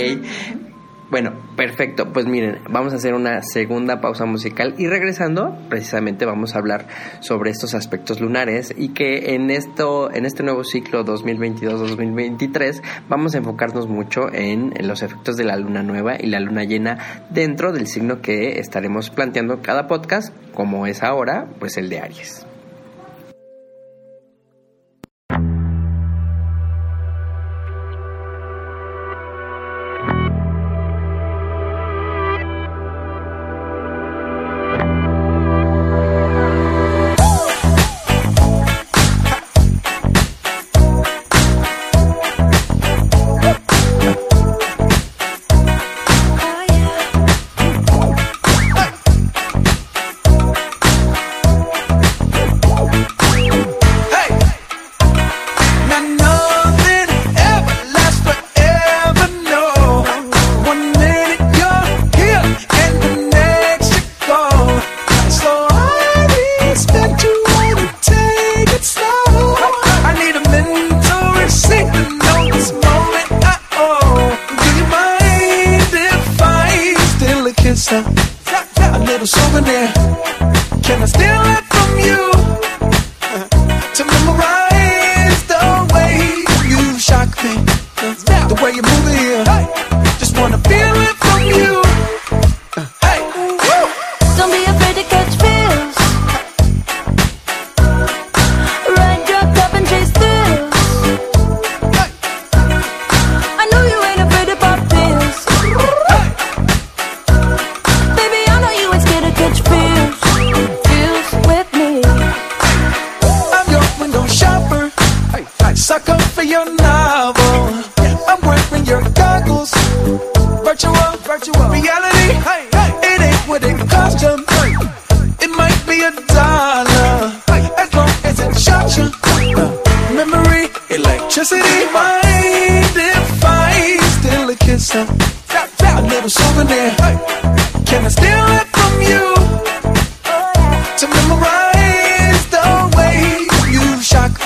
[1.09, 2.13] Bueno, perfecto.
[2.13, 6.89] Pues miren, vamos a hacer una segunda pausa musical y regresando, precisamente vamos a hablar
[7.21, 13.39] sobre estos aspectos lunares y que en esto, en este nuevo ciclo 2022-2023, vamos a
[13.39, 16.99] enfocarnos mucho en, en, los efectos de la luna nueva y la luna llena
[17.31, 22.46] dentro del signo que estaremos planteando cada podcast, como es ahora, pues el de Aries.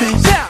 [0.01, 0.25] Peace.
[0.25, 0.50] Yeah.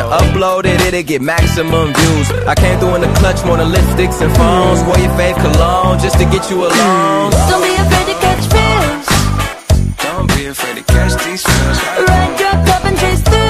[0.01, 2.31] and upload it, it'll get maximum views.
[2.47, 4.81] I came through in the clutch more than lipsticks and phones.
[4.83, 7.31] Wore your fave cologne just to get you alone.
[7.49, 9.07] Don't be afraid to catch feels.
[9.97, 11.77] Don't be afraid to catch these feels.
[12.07, 13.40] Ride your cup and chase thrills.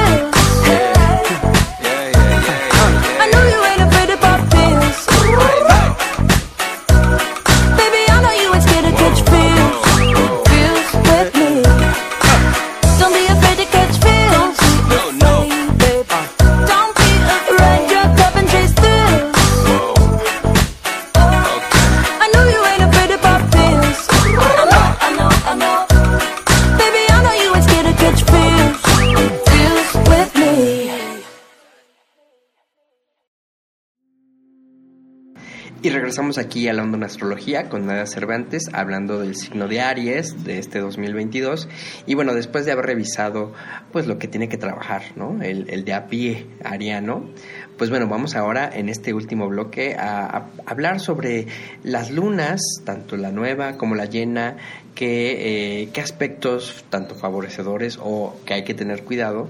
[35.84, 40.60] Y regresamos aquí a London Astrología con Nadia Cervantes hablando del signo de Aries de
[40.60, 41.68] este 2022
[42.06, 43.52] y bueno, después de haber revisado
[43.92, 45.42] pues lo que tiene que trabajar, ¿no?
[45.42, 47.32] El, el de a pie ariano,
[47.80, 51.48] pues bueno, vamos ahora en este último bloque a, a hablar sobre
[51.82, 54.58] las lunas, tanto la nueva como la llena,
[54.94, 59.50] que, eh, qué aspectos tanto favorecedores o que hay que tener cuidado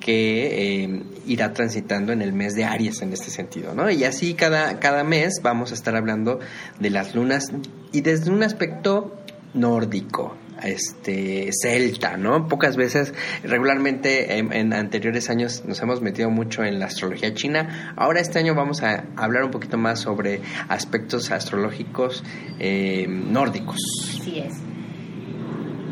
[0.00, 3.90] que eh, irá transitando en el mes de Aries en este sentido, ¿no?
[3.90, 6.40] Y así cada, cada mes vamos a estar hablando
[6.80, 7.52] de las lunas
[7.92, 9.14] y desde un aspecto
[9.52, 12.48] nórdico, este celta, ¿no?
[12.48, 17.94] Pocas veces, regularmente en, anteriores años nos hemos metido mucho en la astrología china.
[17.96, 22.24] Ahora este año vamos a hablar un poquito más sobre aspectos astrológicos
[22.58, 23.78] eh, nórdicos.
[24.20, 24.54] Así es.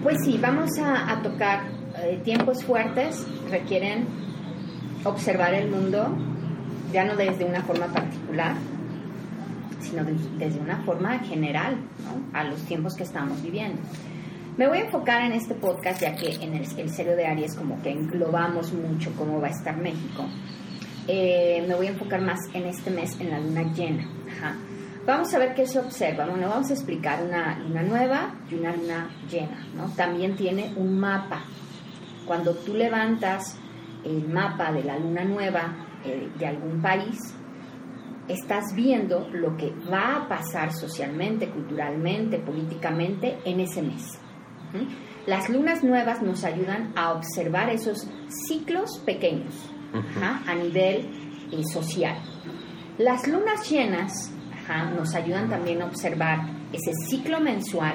[0.02, 4.06] Pues sí, vamos a tocar eh, tiempos fuertes, requieren
[5.04, 6.16] observar el mundo
[6.92, 8.54] ya no desde una forma particular,
[9.80, 12.38] sino de- desde una forma general, ¿no?
[12.38, 13.80] a los tiempos que estamos viviendo.
[14.56, 17.54] Me voy a enfocar en este podcast, ya que en el, el Cero de Aries
[17.54, 20.24] como que englobamos mucho cómo va a estar México.
[21.06, 24.04] Eh, me voy a enfocar más en este mes, en la luna llena.
[24.36, 24.56] Ajá.
[25.06, 26.26] Vamos a ver qué se observa.
[26.26, 29.64] Bueno, vamos a explicar una luna nueva y una luna llena.
[29.76, 29.86] ¿no?
[29.94, 31.44] También tiene un mapa.
[32.28, 33.58] Cuando tú levantas
[34.04, 35.74] el mapa de la luna nueva
[36.04, 37.18] eh, de algún país,
[38.28, 44.18] estás viendo lo que va a pasar socialmente, culturalmente, políticamente en ese mes.
[44.74, 45.26] ¿Mm?
[45.26, 48.06] Las lunas nuevas nos ayudan a observar esos
[48.46, 49.54] ciclos pequeños
[49.92, 51.10] ajá, a nivel
[51.50, 52.16] eh, social.
[52.98, 56.40] Las lunas llenas ajá, nos ayudan también a observar
[56.72, 57.94] ese ciclo mensual,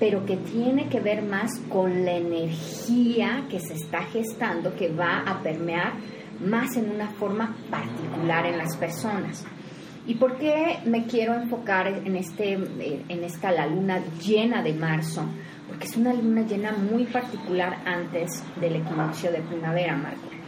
[0.00, 5.18] pero que tiene que ver más con la energía que se está gestando, que va
[5.26, 5.92] a permear
[6.40, 9.44] más en una forma particular en las personas.
[10.06, 14.72] ¿Y por qué me quiero enfocar en, este, eh, en esta la luna llena de
[14.72, 15.22] marzo?
[15.68, 20.39] Porque es una luna llena muy particular antes del equinoccio de primavera, Marco.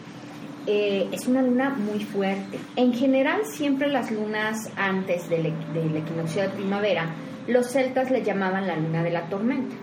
[0.67, 2.59] Eh, es una luna muy fuerte.
[2.77, 7.07] En general, siempre las lunas antes del, equ- del equinoccio de primavera,
[7.49, 9.75] los celtas le llamaban la luna de la tormenta.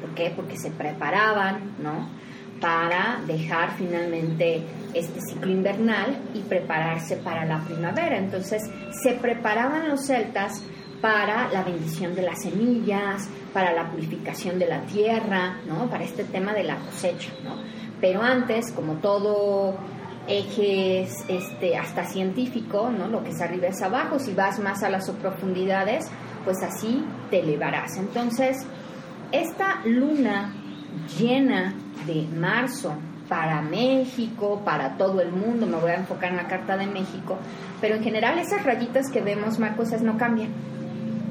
[0.00, 0.32] ¿Por qué?
[0.34, 2.08] Porque se preparaban, ¿no?
[2.60, 4.62] Para dejar finalmente
[4.94, 8.16] este ciclo invernal y prepararse para la primavera.
[8.16, 8.62] Entonces,
[9.02, 10.62] se preparaban los celtas
[11.02, 15.90] para la bendición de las semillas, para la purificación de la tierra, ¿no?
[15.90, 17.56] Para este tema de la cosecha, ¿no?
[18.00, 19.74] Pero antes, como todo
[20.26, 23.08] eje es, este, hasta científico, ¿no?
[23.08, 26.06] Lo que es arriba es abajo, si vas más a las profundidades,
[26.44, 27.96] pues así te elevarás.
[27.96, 28.64] Entonces,
[29.32, 30.54] esta luna
[31.18, 31.74] llena
[32.06, 32.94] de marzo
[33.28, 37.38] para México, para todo el mundo, me voy a enfocar en la carta de México,
[37.80, 40.50] pero en general esas rayitas que vemos, Marco, esas no cambian,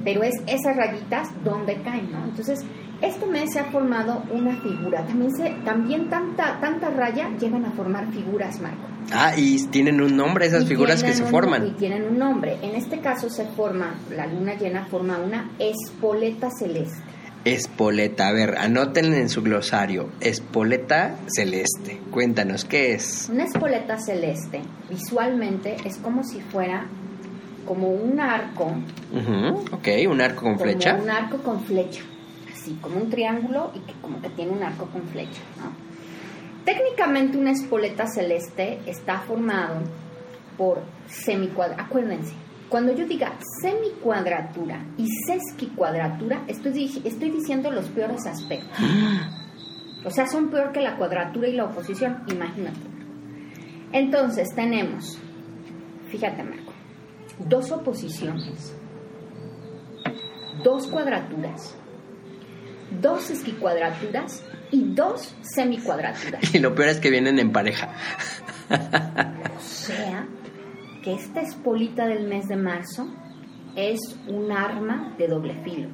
[0.03, 2.23] pero es esas rayitas donde caen, ¿no?
[2.25, 2.65] Entonces,
[3.01, 7.71] este mes se ha formado una figura, también, se, también tanta, tanta raya llegan a
[7.71, 8.87] formar figuras, Marco.
[9.11, 11.67] Ah, y tienen un nombre esas Y figuras que se un- forman.
[11.67, 12.57] Y tienen un nombre.
[12.61, 17.03] En este caso se forma, la luna llena forma una espoleta celeste.
[17.43, 20.07] Espoleta, a ver, anoten en su glosario.
[20.21, 21.99] Espoleta celeste.
[22.09, 23.27] Cuéntanos, ¿qué es?
[23.29, 26.85] Una espoleta celeste, visualmente, es como si fuera
[27.65, 28.73] como un arco.
[29.11, 30.95] Ujú, ok, un arco con como flecha.
[31.03, 32.01] un arco con flecha.
[32.63, 35.73] Así, como un triángulo y que como que tiene un arco con flecha, ¿no?
[36.63, 39.81] Técnicamente una espoleta celeste está formado
[40.57, 41.85] por semicuadratura.
[41.85, 42.33] Acuérdense,
[42.69, 48.77] cuando yo diga semicuadratura y sesquicuadratura, estoy, estoy diciendo los peores aspectos.
[50.05, 52.81] O sea, son peor que la cuadratura y la oposición, imagínate.
[53.93, 55.17] Entonces tenemos,
[56.09, 56.73] fíjate Marco,
[57.39, 58.75] dos oposiciones,
[60.61, 61.77] dos cuadraturas,
[63.01, 66.53] dos esquicuadraturas y dos semicuadraturas.
[66.53, 67.93] Y lo peor es que vienen en pareja.
[68.69, 70.27] O sea,
[71.03, 73.07] que esta espolita del mes de marzo
[73.75, 75.89] es un arma de doble filo.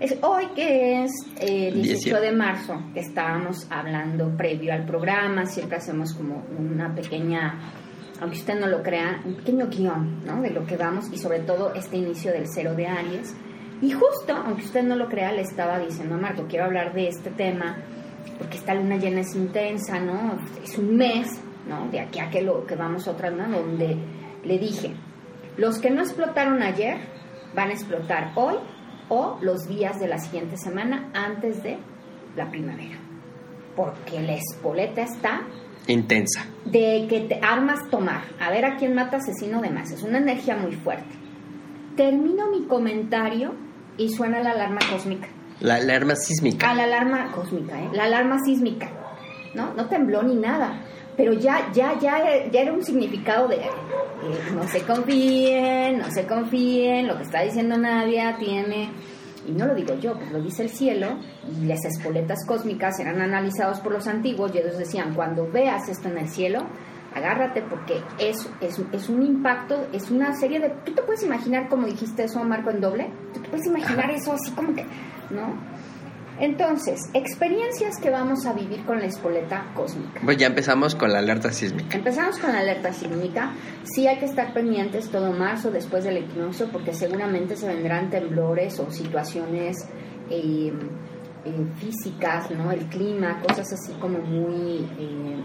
[0.00, 1.10] Es hoy que es
[1.40, 7.58] eh, 18 de marzo, que estábamos hablando previo al programa, siempre hacemos como una pequeña,
[8.20, 10.40] aunque usted no lo crea, un pequeño guion ¿no?
[10.40, 13.34] de lo que vamos y sobre todo este inicio del cero de Aries.
[13.80, 17.08] Y justo, aunque usted no lo crea, le estaba diciendo a Marco, quiero hablar de
[17.08, 17.76] este tema,
[18.38, 20.38] porque esta luna llena es intensa, ¿no?
[20.62, 21.88] Es un mes, ¿no?
[21.90, 23.96] De aquí a que, lo, que vamos otra luna, donde
[24.44, 24.94] le dije,
[25.56, 26.98] los que no explotaron ayer
[27.54, 28.56] van a explotar hoy
[29.08, 31.78] o los días de la siguiente semana antes de
[32.36, 32.98] la primavera.
[33.76, 35.42] Porque la espoleta está
[35.86, 36.44] intensa.
[36.64, 38.22] De que te armas tomar.
[38.40, 39.90] A ver a quién mata asesino de más.
[39.90, 41.14] Es una energía muy fuerte.
[41.96, 43.54] Termino mi comentario
[43.98, 45.28] y suena la alarma cósmica.
[45.60, 46.70] La alarma sísmica.
[46.70, 47.88] Ah, la alarma cósmica, ¿eh?
[47.92, 48.90] La alarma sísmica.
[49.54, 49.74] ¿No?
[49.74, 50.80] No tembló ni nada.
[51.16, 56.26] Pero ya, ya, ya, ya era un significado de eh, no se confíen, no se
[56.26, 58.90] confíen, lo que está diciendo Nadia tiene,
[59.46, 61.18] y no lo digo yo, pues lo dice el cielo,
[61.60, 66.08] y las espoletas cósmicas eran analizados por los antiguos, y ellos decían, cuando veas esto
[66.08, 66.66] en el cielo,
[67.18, 70.70] agárrate porque es, es, es, un impacto, es una serie de...
[70.84, 73.10] ¿Tú te puedes imaginar, como dijiste eso, Marco, en doble?
[73.34, 74.84] ¿Tú te puedes imaginar eso así como que...
[75.30, 75.54] ¿No?
[76.40, 80.20] Entonces, experiencias que vamos a vivir con la espoleta cósmica.
[80.24, 81.96] Pues ya empezamos con la alerta sísmica.
[81.96, 83.52] Empezamos con la alerta sísmica.
[83.82, 88.78] Sí hay que estar pendientes todo marzo después del equinoccio porque seguramente se vendrán temblores
[88.78, 89.88] o situaciones
[90.30, 90.72] eh,
[91.44, 92.70] eh, físicas, ¿no?
[92.70, 94.88] El clima, cosas así como muy...
[94.98, 95.36] Eh,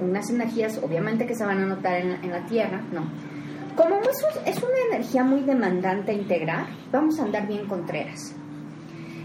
[0.00, 3.02] unas energías obviamente que se van a notar en, en la Tierra, ¿no?
[3.76, 8.34] Como es, es una energía muy demandante a integrar, vamos a andar bien contreras.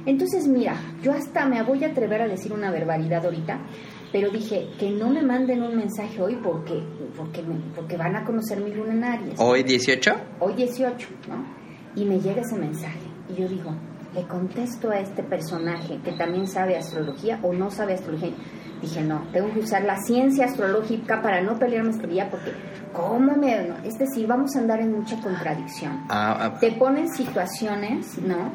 [0.05, 3.59] Entonces, mira, yo hasta me voy a atrever a decir una barbaridad ahorita,
[4.11, 6.81] pero dije que no me manden un mensaje hoy porque
[7.15, 9.39] porque, me, porque van a conocer mi luna en Aries.
[9.39, 10.11] ¿Hoy 18?
[10.39, 11.45] Hoy 18, ¿no?
[11.95, 13.71] Y me llega ese mensaje y yo digo,
[14.13, 18.31] le contesto a este personaje que también sabe astrología o no sabe astrología.
[18.81, 22.53] Dije, no, tengo que usar la ciencia astrológica para no pelearme este día porque,
[22.93, 23.73] ¿cómo me.?
[23.83, 26.05] Es decir, vamos a andar en mucha contradicción.
[26.09, 26.59] Ah, ah.
[26.59, 28.51] Te ponen situaciones, ¿no?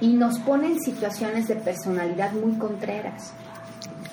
[0.00, 3.32] y nos pone en situaciones de personalidad muy contreras.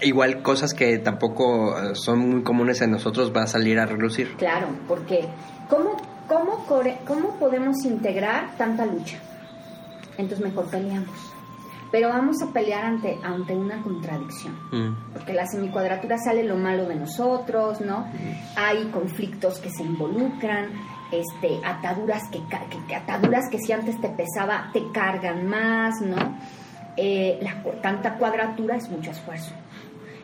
[0.02, 4.36] Igual cosas que tampoco eh, son muy comunes en nosotros va a salir a relucir.
[4.38, 5.28] Claro, porque
[5.70, 6.66] ¿cómo, cómo,
[7.06, 9.18] cómo podemos integrar tanta lucha?
[10.22, 11.34] Entonces mejor peleamos.
[11.91, 14.53] Pero vamos a pelear ante, ante una contradicción.
[14.72, 15.13] Mm.
[15.13, 18.05] Porque la semicuadratura sale lo malo de nosotros, ¿no?
[18.05, 18.55] Mm.
[18.55, 20.69] Hay conflictos que se involucran,
[21.11, 22.41] este, ataduras que,
[22.95, 26.38] ataduras que si antes te pesaba te cargan más, ¿no?
[26.95, 29.53] Eh, la, tanta cuadratura es mucho esfuerzo.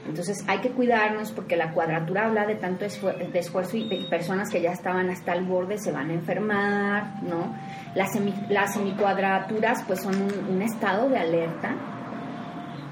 [0.08, 4.62] Entonces hay que cuidarnos porque la cuadratura habla de tanto esfuerzo y de personas que
[4.62, 7.56] ya estaban hasta el borde se van a enfermar, ¿no?
[7.94, 8.18] Las,
[8.50, 11.76] las semicuadraturas pues son un, un, estado de alerta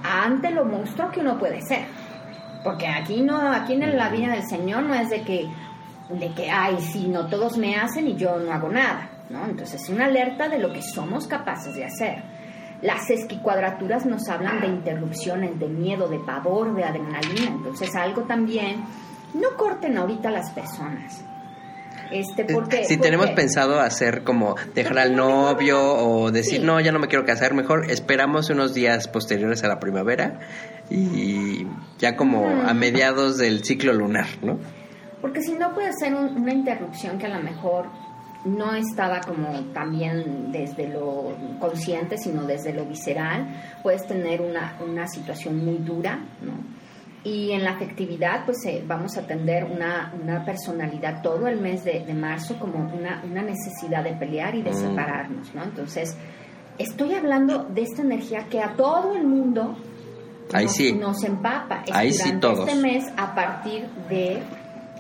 [0.04, 1.86] ante lo monstruo que uno puede ser.
[2.64, 5.48] Porque aquí no, aquí en la vida del Señor no es de que
[6.10, 9.46] de que, ay, sí, no todos me hacen y yo no hago nada, ¿no?
[9.46, 12.24] Entonces es una alerta de lo que somos capaces de hacer.
[12.82, 18.84] Las esquicuadraturas nos hablan de interrupciones, de miedo, de pavor, de adrenalina, entonces algo también,
[19.34, 21.24] no corten ahorita las personas.
[22.12, 26.92] Este, eh, porque, si tenemos pensado hacer como dejar al novio o decir no ya
[26.92, 30.40] no me quiero casar mejor esperamos unos días posteriores a la primavera
[30.92, 31.66] y
[31.98, 34.60] ya como a mediados del ciclo lunar no
[35.20, 37.88] porque si no puede ser una interrupción que a lo mejor
[38.46, 43.48] no estaba como también desde lo consciente, sino desde lo visceral,
[43.82, 46.54] puedes tener una, una situación muy dura, ¿no?
[47.24, 51.84] Y en la afectividad, pues eh, vamos a atender una, una, personalidad todo el mes
[51.84, 54.76] de, de marzo como una, una, necesidad de pelear y de mm.
[54.76, 55.64] separarnos, ¿no?
[55.64, 56.16] Entonces,
[56.78, 59.76] estoy hablando de esta energía que a todo el mundo
[60.54, 60.94] Ahí nos, sí.
[60.94, 61.84] nos empapa.
[61.92, 62.68] Ahí sí todos.
[62.68, 64.44] este mes a partir de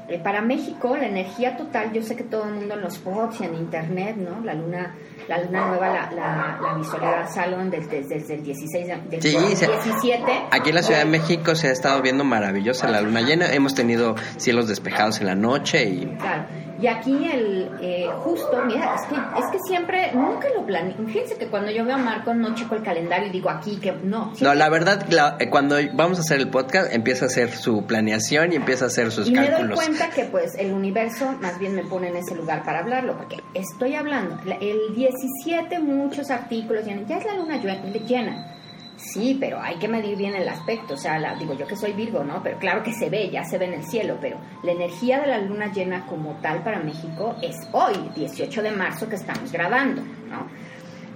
[0.07, 3.41] Eh, para México, la energía total, yo sé que todo el mundo en los bots
[3.41, 4.39] y en internet, ¿no?
[4.45, 4.95] La luna,
[5.27, 9.67] la luna nueva la, la, la visualiza Salon desde, desde, el 16 del Sí, se-
[9.67, 10.23] 17.
[10.51, 13.51] Aquí en la Ciudad de México se ha estado viendo maravillosa la luna llena.
[13.51, 16.43] Hemos tenido cielos despejados en la noche y Claro.
[16.81, 20.93] Y aquí el eh, justo, mira, es que, es que siempre, nunca lo planeo.
[21.07, 23.91] Fíjense que cuando yo veo a Marco no checo el calendario y digo aquí que
[23.91, 24.33] no.
[24.41, 27.85] No, la verdad, la- eh, cuando vamos a hacer el podcast, empieza a hacer su
[27.85, 29.75] planeación y empieza a hacer sus y me doy cálculos.
[29.79, 33.37] cuenta que pues el universo más bien me pone en ese lugar para hablarlo, porque
[33.53, 37.61] estoy hablando, la- el 17 muchos artículos, ya es la luna
[38.05, 38.51] llena.
[38.97, 41.91] Sí, pero hay que medir bien el aspecto, o sea, la- digo yo que soy
[41.93, 42.41] Virgo, ¿no?
[42.41, 45.27] Pero claro que se ve, ya se ve en el cielo, pero la energía de
[45.27, 50.01] la luna llena como tal para México es hoy, 18 de marzo que estamos grabando,
[50.29, 50.47] ¿no?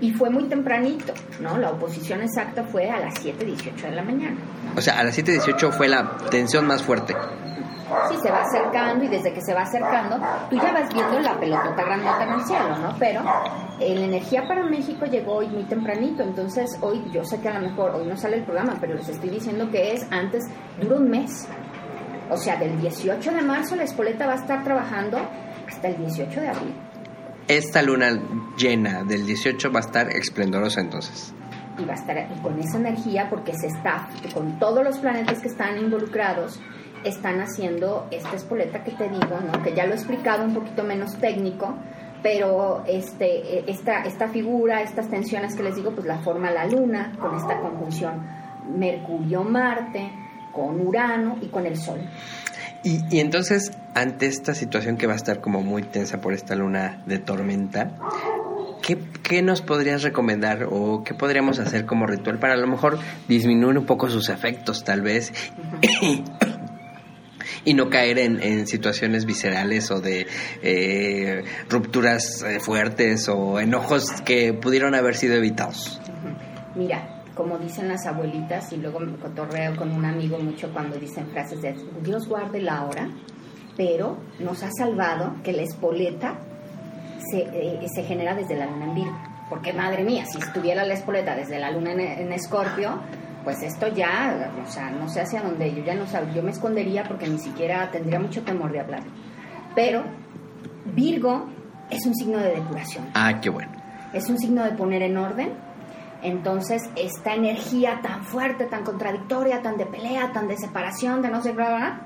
[0.02, 1.58] Y fue muy tempranito, ¿no?
[1.58, 4.38] La oposición exacta fue a las 7.18 de la mañana.
[4.76, 7.16] O sea, a las 7.18 fue la tensión más fuerte.
[8.10, 10.18] Sí, se va acercando y desde que se va acercando,
[10.50, 12.96] tú ya vas viendo la pelotota grandota en el cielo, ¿no?
[13.00, 13.22] Pero
[13.80, 17.60] eh, la energía para México llegó hoy muy tempranito, entonces hoy yo sé que a
[17.60, 20.44] lo mejor hoy no sale el programa, pero les estoy diciendo que es antes,
[20.82, 21.48] dura un mes.
[22.30, 25.18] O sea, del 18 de marzo la espoleta va a estar trabajando
[25.68, 26.76] hasta el 18 de abril.
[27.48, 28.12] Esta luna
[28.58, 31.34] llena del 18 va a estar esplendorosa entonces.
[31.80, 35.40] y va a estar y con esa energía porque se está con todos los planetas
[35.40, 36.60] que están involucrados
[37.04, 40.84] están haciendo esta espoleta que te digo no que ya lo he explicado un poquito
[40.84, 41.76] menos técnico
[42.22, 46.66] pero este eh, esta esta figura estas tensiones que les digo pues la forma la
[46.66, 48.28] luna con esta conjunción
[48.78, 50.12] Mercurio Marte
[50.52, 52.00] con Urano y con el Sol.
[52.84, 56.56] Y, y entonces, ante esta situación que va a estar como muy tensa por esta
[56.56, 57.92] luna de tormenta,
[58.82, 62.98] ¿qué, qué nos podrías recomendar o qué podríamos hacer como ritual para a lo mejor
[63.28, 65.34] disminuir un poco sus efectos, tal vez?
[67.66, 70.28] y no caer en, situaciones viscerales o de
[70.62, 76.00] eh, rupturas eh, fuertes o enojos que pudieron haber sido evitados.
[76.76, 81.28] Mira, como dicen las abuelitas, y luego me cotorreo con un amigo mucho cuando dicen
[81.32, 83.10] frases de Dios guarde la hora,
[83.78, 86.38] pero nos ha salvado que la espoleta
[87.32, 89.18] se, eh, se genera desde la luna en Virgo.
[89.50, 93.02] Porque madre mía, si estuviera la espoleta desde la luna en, en Escorpio,
[93.44, 96.52] pues esto ya, o sea, no sé hacia dónde, yo ya no sabía, yo me
[96.52, 99.02] escondería porque ni siquiera tendría mucho temor de hablar.
[99.76, 100.04] Pero
[100.94, 101.46] Virgo
[101.90, 103.72] es un signo de depuración Ah, qué bueno.
[104.14, 105.54] es un signo de poner en orden.
[106.22, 111.42] Entonces, esta energía tan fuerte, tan contradictoria, tan de pelea, tan de separación, de no
[111.42, 112.02] sé, bla, bla, bla,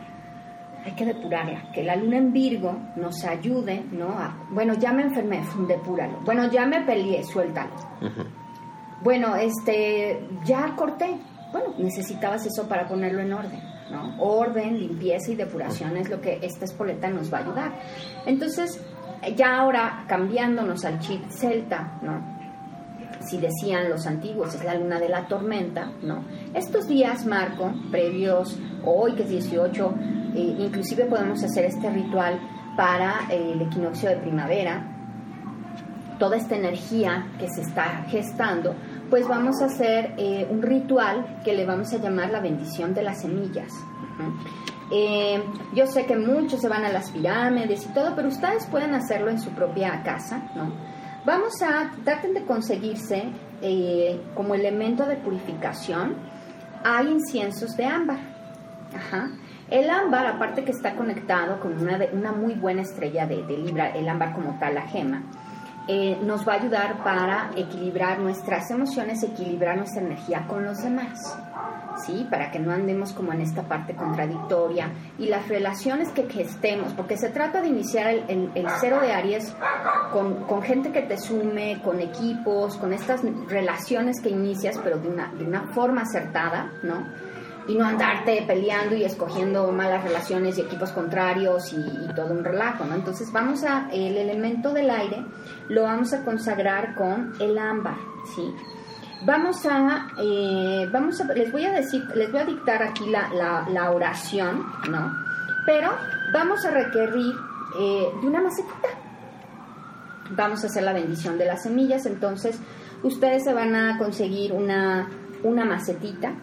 [0.85, 1.71] hay que depurarla.
[1.73, 4.09] Que la luna en Virgo nos ayude, ¿no?
[4.09, 6.19] A, bueno, ya me enfermé, depúralo.
[6.25, 7.71] Bueno, ya me peleé, suéltalo.
[9.03, 11.17] Bueno, este, ya corté.
[11.51, 14.15] Bueno, necesitabas eso para ponerlo en orden, ¿no?
[14.19, 17.71] Orden, limpieza y depuración es lo que esta espoleta nos va a ayudar.
[18.25, 18.79] Entonces,
[19.35, 22.33] ya ahora cambiándonos al chip celta, ¿no?
[23.19, 26.23] Si decían los antiguos, es la luna de la tormenta, ¿no?
[26.53, 29.93] Estos días, Marco, previos, hoy que es 18,
[30.35, 32.39] eh, inclusive podemos hacer este ritual
[32.75, 34.93] para eh, el equinoccio de primavera,
[36.19, 38.75] toda esta energía que se está gestando,
[39.13, 43.03] pues vamos a hacer eh, un ritual que le vamos a llamar la bendición de
[43.03, 43.71] las semillas.
[44.91, 45.39] Eh,
[45.75, 49.29] yo sé que muchos se van a las pirámides y todo, pero ustedes pueden hacerlo
[49.29, 50.73] en su propia casa, ¿no?
[51.25, 53.25] Vamos a, traten de conseguirse
[53.61, 56.15] eh, como elemento de purificación,
[56.83, 58.17] hay inciensos de ámbar.
[59.69, 64.09] El ámbar, aparte que está conectado con una muy buena estrella de, de Libra, el
[64.09, 65.21] ámbar como tal, la gema,
[65.87, 71.37] eh, nos va a ayudar para equilibrar nuestras emociones, equilibrar nuestra energía con los demás.
[72.05, 72.25] ¿Sí?
[72.29, 77.17] Para que no andemos como en esta parte contradictoria y las relaciones que gestemos, porque
[77.17, 79.55] se trata de iniciar el, cero de Aries
[80.11, 85.07] con, con gente que te sume, con equipos, con estas relaciones que inicias, pero de
[85.07, 87.05] una, de una forma acertada, ¿no?
[87.67, 92.85] Y no andarte peleando y escogiendo malas relaciones y equipos contrarios y, todo un relajo,
[92.85, 92.95] ¿no?
[92.95, 95.25] Entonces vamos a, el elemento del aire
[95.69, 97.97] lo vamos a consagrar con el ámbar,
[98.35, 98.53] ¿sí?
[99.25, 103.29] Vamos a, eh, vamos a, les voy a decir, les voy a dictar aquí la,
[103.29, 105.11] la, la oración, ¿no?
[105.65, 105.91] Pero
[106.33, 107.33] vamos a requerir
[107.79, 108.89] eh, de una macetita.
[110.31, 112.59] Vamos a hacer la bendición de las semillas, entonces
[113.01, 115.09] ustedes se van a conseguir una,
[115.43, 116.33] una macetita,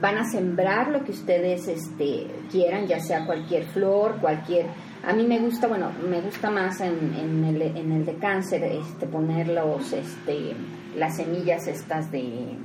[0.00, 4.66] van a sembrar lo que ustedes este, quieran, ya sea cualquier flor, cualquier...
[5.06, 8.64] A mí me gusta, bueno, me gusta más en, en, el, en el de cáncer
[8.64, 10.54] este, poner los, este,
[10.96, 12.56] las semillas estas de,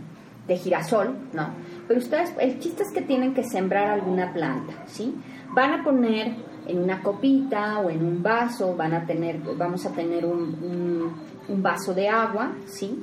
[0.47, 1.53] de girasol, ¿no?
[1.88, 5.15] Pero ustedes, el chiste es que tienen que sembrar alguna planta, ¿sí?
[5.53, 6.36] Van a poner
[6.67, 11.13] en una copita o en un vaso, van a tener, vamos a tener un, un,
[11.47, 12.97] un vaso de agua, ¿sí?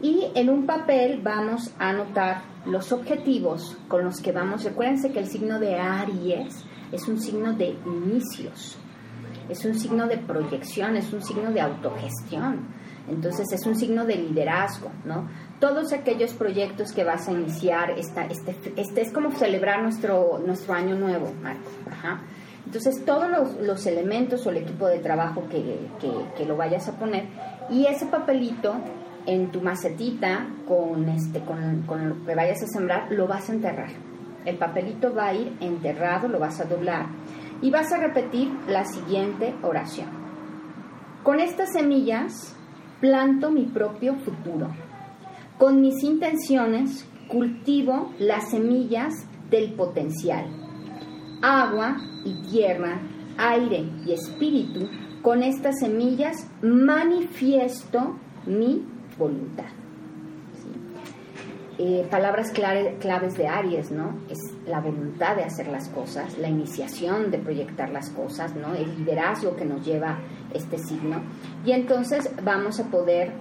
[0.00, 4.64] Y en un papel vamos a anotar los objetivos con los que vamos.
[4.64, 8.78] Recuérdense que el signo de Aries es un signo de inicios,
[9.48, 12.68] es un signo de proyección, es un signo de autogestión.
[13.08, 15.28] Entonces es un signo de liderazgo, ¿no?
[15.60, 20.72] Todos aquellos proyectos que vas a iniciar, esta, este, este es como celebrar nuestro, nuestro
[20.72, 21.70] año nuevo, Marco.
[22.64, 25.86] Entonces todos los, los, elementos o el equipo de trabajo que,
[26.34, 27.26] que, lo vayas a poner
[27.70, 28.74] y ese papelito
[29.26, 33.54] en tu macetita con, este, con, con lo que vayas a sembrar, lo vas a
[33.54, 33.90] enterrar.
[34.44, 37.06] El papelito va a ir enterrado, lo vas a doblar
[37.62, 40.08] y vas a repetir la siguiente oración.
[41.22, 42.54] Con estas semillas
[43.00, 44.68] planto mi propio futuro.
[45.58, 50.46] Con mis intenciones cultivo las semillas del potencial.
[51.42, 53.00] Agua y tierra,
[53.38, 54.88] aire y espíritu,
[55.22, 58.16] con estas semillas manifiesto
[58.46, 58.84] mi
[59.18, 59.64] voluntad.
[60.54, 61.82] ¿Sí?
[61.82, 64.14] Eh, palabras clave, claves de Aries, ¿no?
[64.30, 68.74] Es la voluntad de hacer las cosas, la iniciación de proyectar las cosas, ¿no?
[68.74, 70.18] El liderazgo que nos lleva
[70.52, 71.22] este signo.
[71.64, 73.32] Y entonces vamos a poder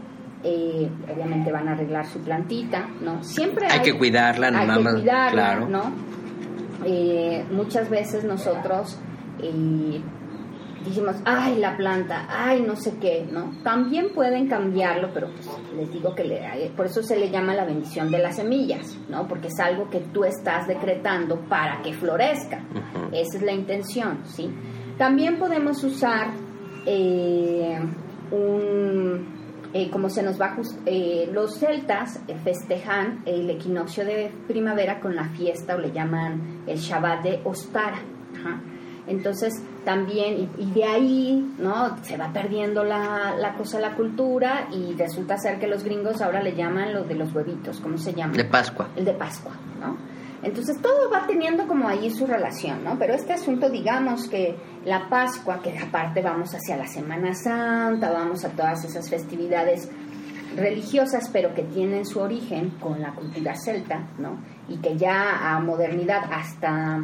[0.43, 3.23] eh, obviamente van a arreglar su plantita, ¿no?
[3.23, 5.69] Siempre hay, hay que cuidarla, hay mamá, que cuidarla, claro.
[5.69, 6.13] ¿no?
[6.85, 8.99] Eh, muchas veces nosotros
[9.41, 10.01] eh,
[10.85, 13.51] dijimos, ay, la planta, ay, no sé qué, ¿no?
[13.63, 17.65] También pueden cambiarlo, pero pues, les digo que le, por eso se le llama la
[17.65, 19.27] bendición de las semillas, ¿no?
[19.27, 22.63] Porque es algo que tú estás decretando para que florezca.
[22.73, 23.09] Uh -huh.
[23.13, 24.49] Esa es la intención, ¿sí?
[24.97, 26.33] También podemos usar
[26.85, 27.79] eh,
[28.31, 29.33] un
[29.73, 30.55] eh, como se nos va
[30.85, 36.77] eh, los celtas festejan el equinoccio de primavera con la fiesta o le llaman el
[36.77, 37.97] Shabbat de Ostara.
[38.35, 38.61] Ajá.
[39.05, 41.97] Entonces también, y, y, de ahí, ¿no?
[42.03, 46.41] Se va perdiendo la, la, cosa, la cultura, y resulta ser que los gringos ahora
[46.41, 48.33] le llaman lo de los huevitos, ¿cómo se llama?
[48.33, 48.89] De Pascua.
[48.95, 49.97] El de Pascua, ¿no?
[50.41, 52.97] Entonces todo va teniendo como ahí su relación, ¿no?
[52.99, 58.43] Pero este asunto, digamos que la Pascua, que aparte vamos hacia la Semana Santa, vamos
[58.43, 59.89] a todas esas festividades
[60.55, 64.37] religiosas, pero que tienen su origen con la cultura celta, ¿no?
[64.67, 67.01] Y que ya a modernidad hasta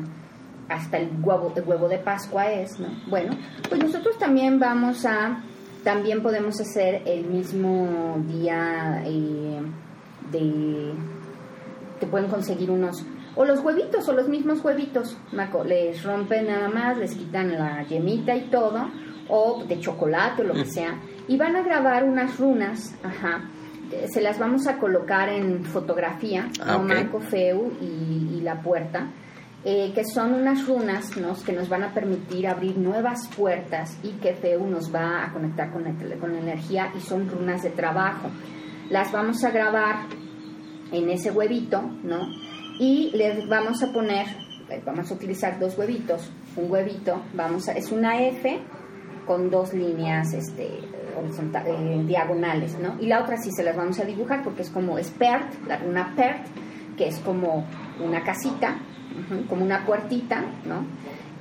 [0.70, 2.88] hasta el huevo, el huevo de Pascua es, ¿no?
[3.08, 3.36] Bueno,
[3.68, 5.42] pues nosotros también vamos a,
[5.84, 9.62] también podemos hacer el mismo día eh,
[10.32, 10.94] de,
[12.00, 13.04] te pueden conseguir unos,
[13.36, 17.84] o los huevitos, o los mismos huevitos, Marco, les rompen nada más, les quitan la
[17.84, 18.90] yemita y todo,
[19.28, 23.42] o de chocolate o lo que sea, y van a grabar unas runas, ajá,
[24.08, 26.78] se las vamos a colocar en fotografía, Ah, ¿no?
[26.78, 26.84] ok.
[26.84, 29.08] Marco Feu y, y la puerta,
[29.66, 31.36] eh, que son unas runas ¿no?
[31.44, 35.72] que nos van a permitir abrir nuevas puertas y que Feu nos va a conectar
[35.72, 38.30] con con la energía y son runas de trabajo.
[38.90, 40.08] Las vamos a grabar
[40.92, 42.28] en ese huevito, ¿no?
[42.80, 44.26] Y les vamos a poner,
[44.86, 46.32] vamos a utilizar dos huevitos.
[46.56, 48.60] Un huevito, vamos a, es una F
[49.28, 50.80] con dos líneas este,
[51.16, 52.96] horizontal, eh, diagonales, ¿no?
[53.00, 55.78] Y la otra sí se las vamos a dibujar porque es como es PERT, la
[55.78, 56.48] runa PERT,
[56.98, 57.66] que es como
[58.04, 58.80] una casita,
[59.48, 60.86] como una puertita, ¿no?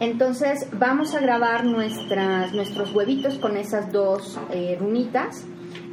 [0.00, 5.44] Entonces vamos a grabar nuestras, nuestros huevitos con esas dos eh, runitas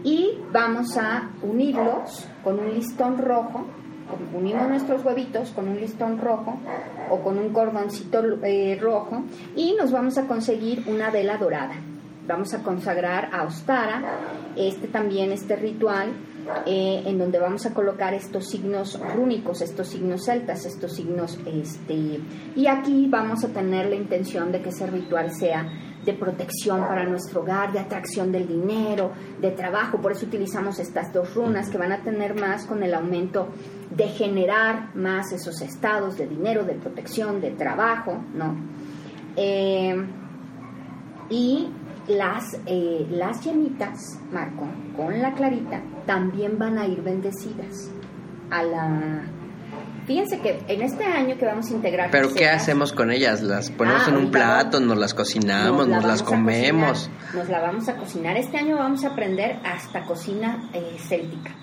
[0.04, 3.66] y vamos a unirlos con un listón rojo.
[4.36, 6.60] Unimos nuestros huevitos con un listón rojo
[7.10, 9.24] o con un cordoncito eh, rojo
[9.56, 11.74] y nos vamos a conseguir una vela dorada.
[12.28, 14.04] Vamos a consagrar a Ostara
[14.56, 16.14] este también este ritual
[16.66, 22.20] eh, en donde vamos a colocar estos signos rúnicos, estos signos celtas, estos signos, este,
[22.56, 25.68] y aquí vamos a tener la intención de que ese ritual sea
[26.06, 31.12] de protección para nuestro hogar, de atracción del dinero, de trabajo, por eso utilizamos estas
[31.12, 33.50] dos runas que van a tener más con el aumento
[33.90, 38.56] de generar más esos estados de dinero, de protección, de trabajo, ¿no?
[39.36, 39.96] Eh,
[41.30, 41.70] y
[42.08, 47.92] las, eh, las yemitas, Marco, con la clarita, también van a ir bendecidas
[48.52, 49.24] a la...
[50.06, 52.12] Fíjense que en este año que vamos a integrar...
[52.12, 53.42] Pero ¿qué hacemos con ellas?
[53.42, 57.10] ¿Las ponemos Ah, en un plato, vamos- nos las cocinamos, la nos las comemos?
[57.34, 58.38] nos la vamos a cocinar.
[58.38, 61.56] Este año vamos a aprender hasta cocina eh, céltica.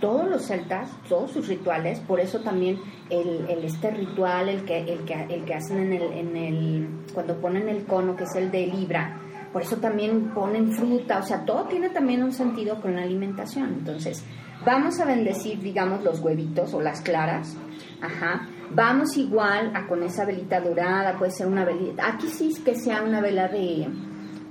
[0.00, 2.80] Todos los celtas, todos sus rituales, por eso también
[3.10, 6.88] el, el este ritual, el que, el que, el que hacen en el, en el,
[7.12, 9.20] cuando ponen el cono, que es el de Libra,
[9.52, 13.74] por eso también ponen fruta, o sea, todo tiene también un sentido con la alimentación.
[13.78, 14.24] Entonces,
[14.64, 17.56] Vamos a bendecir, digamos, los huevitos o las claras.
[18.00, 18.48] Ajá.
[18.70, 22.06] Vamos igual a con esa velita dorada, puede ser una velita.
[22.06, 23.88] Aquí sí que sea una vela de.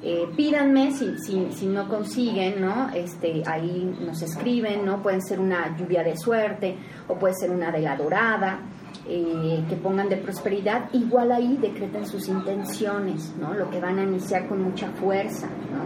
[0.04, 2.90] Eh, pídanme si, si, no consiguen, ¿no?
[2.90, 5.04] Este, ahí nos escriben, ¿no?
[5.04, 6.76] Pueden ser una lluvia de suerte
[7.08, 8.62] o puede ser una vela dorada.
[9.08, 13.54] Eh, que pongan de prosperidad, igual ahí decreten sus intenciones, ¿no?
[13.54, 15.86] Lo que van a iniciar con mucha fuerza, ¿no?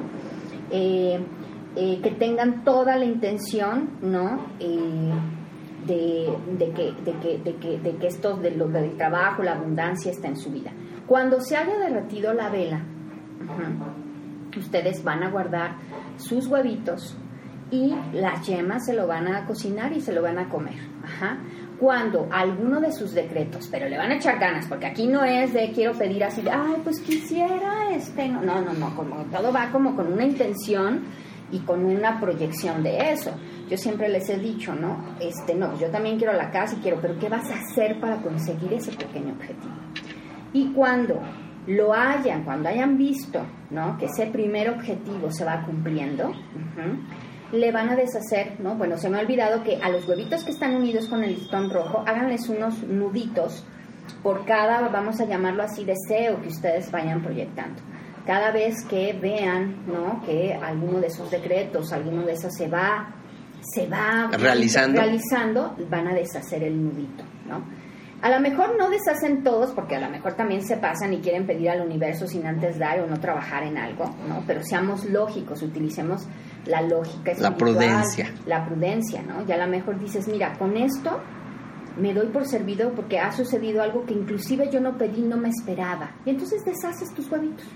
[0.70, 1.20] Eh,
[1.76, 4.48] que tengan toda la intención, ¿no?
[4.60, 10.12] De, de, que, de, que, de, que, de que esto de del trabajo, la abundancia
[10.12, 10.72] está en su vida.
[11.06, 12.84] Cuando se haya derretido la vela,
[14.60, 15.76] ustedes van a guardar
[16.18, 17.18] sus huevitos
[17.72, 20.76] y las yemas se lo van a cocinar y se lo van a comer.
[21.80, 25.54] Cuando alguno de sus decretos, pero le van a echar ganas, porque aquí no es
[25.54, 29.52] de quiero pedir así, de, ay, pues quisiera este, no, no, no, no, como todo
[29.52, 31.04] va como con una intención
[31.52, 33.32] y con una proyección de eso.
[33.70, 35.16] Yo siempre les he dicho, ¿no?
[35.20, 38.22] Este, no, yo también quiero la casa y quiero, pero ¿qué vas a hacer para
[38.22, 39.74] conseguir ese pequeño objetivo?
[40.54, 41.20] Y cuando
[41.68, 43.42] lo hayan, cuando hayan visto,
[43.72, 43.98] ¿no?
[43.98, 46.32] Que ese primer objetivo se va cumpliendo,
[47.52, 48.76] le van a deshacer, ¿no?
[48.76, 51.70] Bueno, se me ha olvidado que a los huevitos que están unidos con el listón
[51.70, 53.66] rojo, háganles unos nuditos
[54.22, 57.82] por cada, vamos a llamarlo así, deseo que ustedes vayan proyectando
[58.26, 60.22] cada vez que vean ¿no?
[60.26, 63.14] que alguno de esos decretos, alguno de esos se va,
[63.62, 67.24] se va realizando, realizando van a deshacer el nudito.
[67.48, 67.64] ¿no?
[68.26, 71.46] A lo mejor no deshacen todos, porque a lo mejor también se pasan y quieren
[71.46, 74.44] pedir al universo sin antes dar o no trabajar en algo, ¿no?
[74.48, 76.28] Pero seamos lógicos, utilicemos
[76.66, 78.34] la lógica la prudencia.
[78.48, 79.46] La prudencia, ¿no?
[79.48, 81.22] Y a lo mejor dices, mira, con esto
[81.98, 85.50] me doy por servido porque ha sucedido algo que inclusive yo no pedí, no me
[85.50, 86.16] esperaba.
[86.26, 87.68] Y entonces deshaces tus huevitos.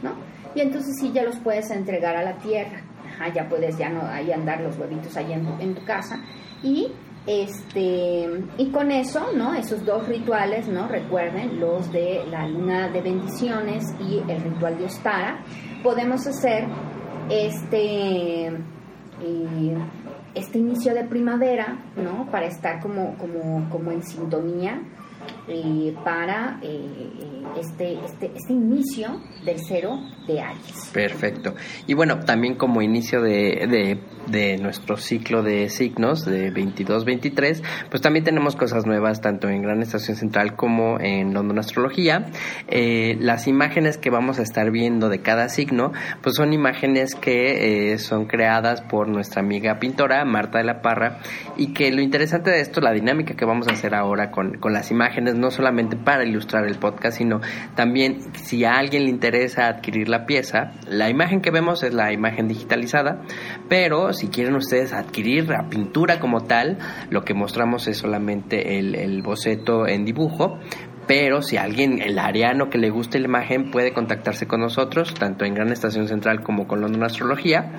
[0.00, 0.12] ¿no?
[0.54, 2.82] Y entonces sí ya los puedes entregar a la tierra.
[3.04, 6.20] Ajá, ya puedes ya no ahí andar los huevitos ahí en en tu casa
[6.62, 6.92] y
[7.28, 8.26] este
[8.56, 9.54] y con eso, ¿no?
[9.54, 10.88] Esos dos rituales, ¿no?
[10.88, 15.44] Recuerden los de la luna de bendiciones y el ritual de Ostara.
[15.82, 16.66] Podemos hacer
[17.28, 19.76] este eh,
[20.34, 22.26] este inicio de primavera, ¿no?
[22.30, 24.80] Para estar como como como en sintonía
[25.48, 30.90] eh, para eh, este, este, este inicio del cero de Aries.
[30.92, 31.54] Perfecto.
[31.86, 38.02] Y bueno, también como inicio de, de, de nuestro ciclo de signos de 22-23, pues
[38.02, 42.26] también tenemos cosas nuevas tanto en Gran Estación Central como en London Astrología.
[42.68, 47.92] Eh, las imágenes que vamos a estar viendo de cada signo, pues son imágenes que
[47.92, 51.18] eh, son creadas por nuestra amiga pintora Marta de la Parra
[51.56, 54.72] y que lo interesante de esto, la dinámica que vamos a hacer ahora con, con
[54.72, 57.40] las imágenes, no solamente para ilustrar el podcast, sino
[57.74, 62.12] también si a alguien le interesa adquirir la pieza, la imagen que vemos es la
[62.12, 63.22] imagen digitalizada,
[63.68, 66.78] pero si quieren ustedes adquirir la pintura como tal,
[67.10, 70.58] lo que mostramos es solamente el, el boceto en dibujo,
[71.06, 75.46] pero si alguien, el ariano que le guste la imagen, puede contactarse con nosotros, tanto
[75.46, 77.72] en Gran Estación Central como con London Astrología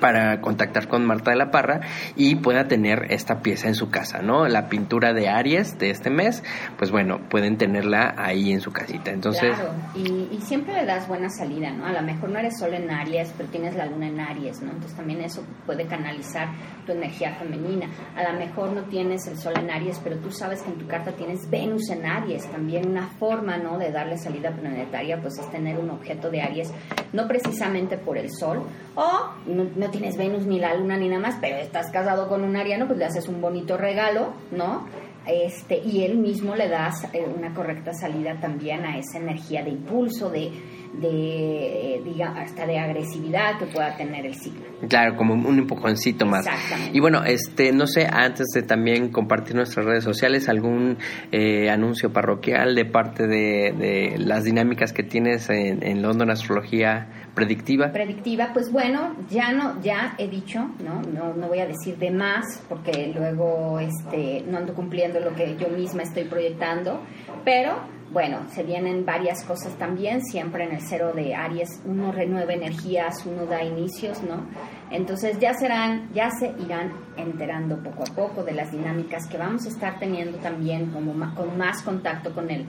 [0.00, 1.80] para contactar con Marta de la Parra
[2.16, 4.48] y pueda tener esta pieza en su casa, ¿no?
[4.48, 6.42] La pintura de Aries de este mes,
[6.78, 9.10] pues bueno, pueden tenerla ahí en su casita.
[9.10, 9.72] Entonces, claro.
[9.94, 11.86] y, siempre le das buena salida, ¿no?
[11.86, 14.72] A lo mejor no eres solo en Aries, pero tienes la luna en Aries, ¿no?
[14.72, 16.48] Entonces también eso puede canalizar
[16.84, 17.88] tu energía femenina.
[18.16, 20.86] A lo mejor no tienes el sol en Aries, pero tú sabes que en tu
[20.86, 23.78] carta tienes Venus en Aries, también una forma, ¿no?
[23.78, 26.72] De darle salida planetaria, pues es tener un objeto de Aries,
[27.12, 28.62] no precisamente por el sol,
[28.94, 32.44] o no, no tienes Venus ni la luna ni nada más, pero estás casado con
[32.44, 34.86] un ariano, pues le haces un bonito regalo, ¿no?
[35.26, 39.70] Este, y él mismo le das eh, una correcta salida también a esa energía de
[39.70, 40.50] impulso, de,
[40.92, 44.62] de eh, diga, hasta de agresividad que pueda tener el ciclo.
[44.88, 46.46] Claro, como un empujoncito más.
[46.92, 50.98] Y bueno, este, no sé, antes de también compartir nuestras redes sociales, algún
[51.30, 57.08] eh, anuncio parroquial de parte de, de, las dinámicas que tienes en, en London Astrología
[57.34, 57.92] predictiva.
[57.92, 61.00] Predictiva, pues bueno, ya no, ya he dicho, ¿no?
[61.02, 65.56] No, no voy a decir de más, porque luego este, no ando cumpliendo lo que
[65.56, 67.00] yo misma estoy proyectando,
[67.44, 72.52] pero bueno, se vienen varias cosas también, siempre en el cero de Aries, uno renueva
[72.52, 74.46] energías, uno da inicios, ¿no?
[74.90, 79.64] Entonces ya serán, ya se irán enterando poco a poco de las dinámicas que vamos
[79.64, 82.66] a estar teniendo también como con más contacto con el,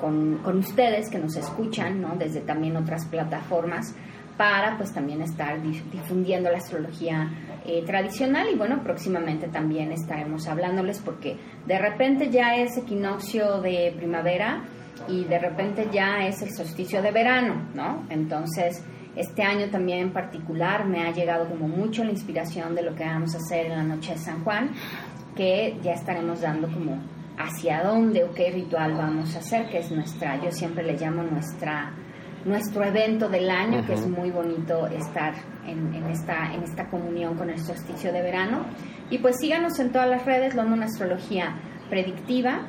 [0.00, 2.14] con, con ustedes que nos escuchan, ¿no?
[2.16, 3.94] Desde también otras plataformas
[4.36, 7.30] para pues también estar difundiendo la astrología
[7.66, 11.36] eh, tradicional y bueno, próximamente también estaremos hablándoles porque
[11.66, 14.64] de repente ya es equinoccio de primavera
[15.08, 18.04] y de repente ya es el solsticio de verano, ¿no?
[18.10, 18.82] Entonces,
[19.16, 23.04] Este año también en particular me ha llegado como mucho la inspiración de lo que
[23.04, 24.70] vamos a hacer en la noche de San Juan,
[25.36, 26.98] que ya estaremos dando como
[27.38, 31.22] hacia dónde o qué ritual vamos a hacer, que es nuestra, yo siempre le llamo
[31.22, 31.92] nuestra
[32.44, 35.32] nuestro evento del año, que es muy bonito estar
[35.66, 38.66] en, esta, en esta comunión con el solsticio de verano.
[39.08, 41.56] Y pues síganos en todas las redes, London Astrología
[41.88, 42.66] Predictiva,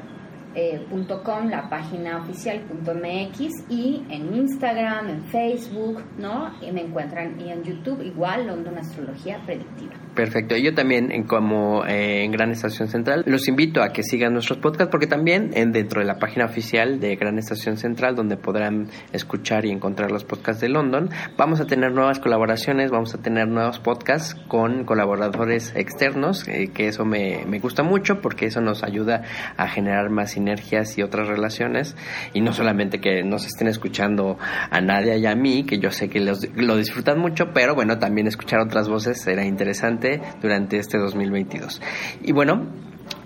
[0.56, 0.86] eh,
[1.24, 6.54] .com, la página oficial .mx y en Instagram, en Facebook, ¿no?
[6.62, 10.05] Y me encuentran y en YouTube igual London Astrología Predictiva.
[10.16, 10.56] Perfecto.
[10.56, 14.60] Yo también, en, como eh, en Gran Estación Central, los invito a que sigan nuestros
[14.60, 18.88] podcasts porque también en, dentro de la página oficial de Gran Estación Central, donde podrán
[19.12, 23.50] escuchar y encontrar los podcasts de London, vamos a tener nuevas colaboraciones, vamos a tener
[23.50, 28.84] nuevos podcasts con colaboradores externos, eh, que eso me, me gusta mucho porque eso nos
[28.84, 29.24] ayuda
[29.58, 31.98] a generar más sinergias y otras relaciones
[32.34, 34.38] y no solamente que nos estén escuchando
[34.70, 38.00] a Nadia y a mí, que yo sé que los, lo disfrutan mucho, pero bueno,
[38.00, 40.05] también escuchar otras voces será interesante
[40.42, 41.82] durante este 2022.
[42.24, 42.68] Y bueno,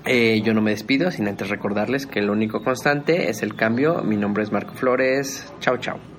[0.06, 4.02] eh, yo no me despido sin antes recordarles que lo único constante es el cambio.
[4.04, 5.52] Mi nombre es Marco Flores.
[5.60, 6.19] Chao, chao.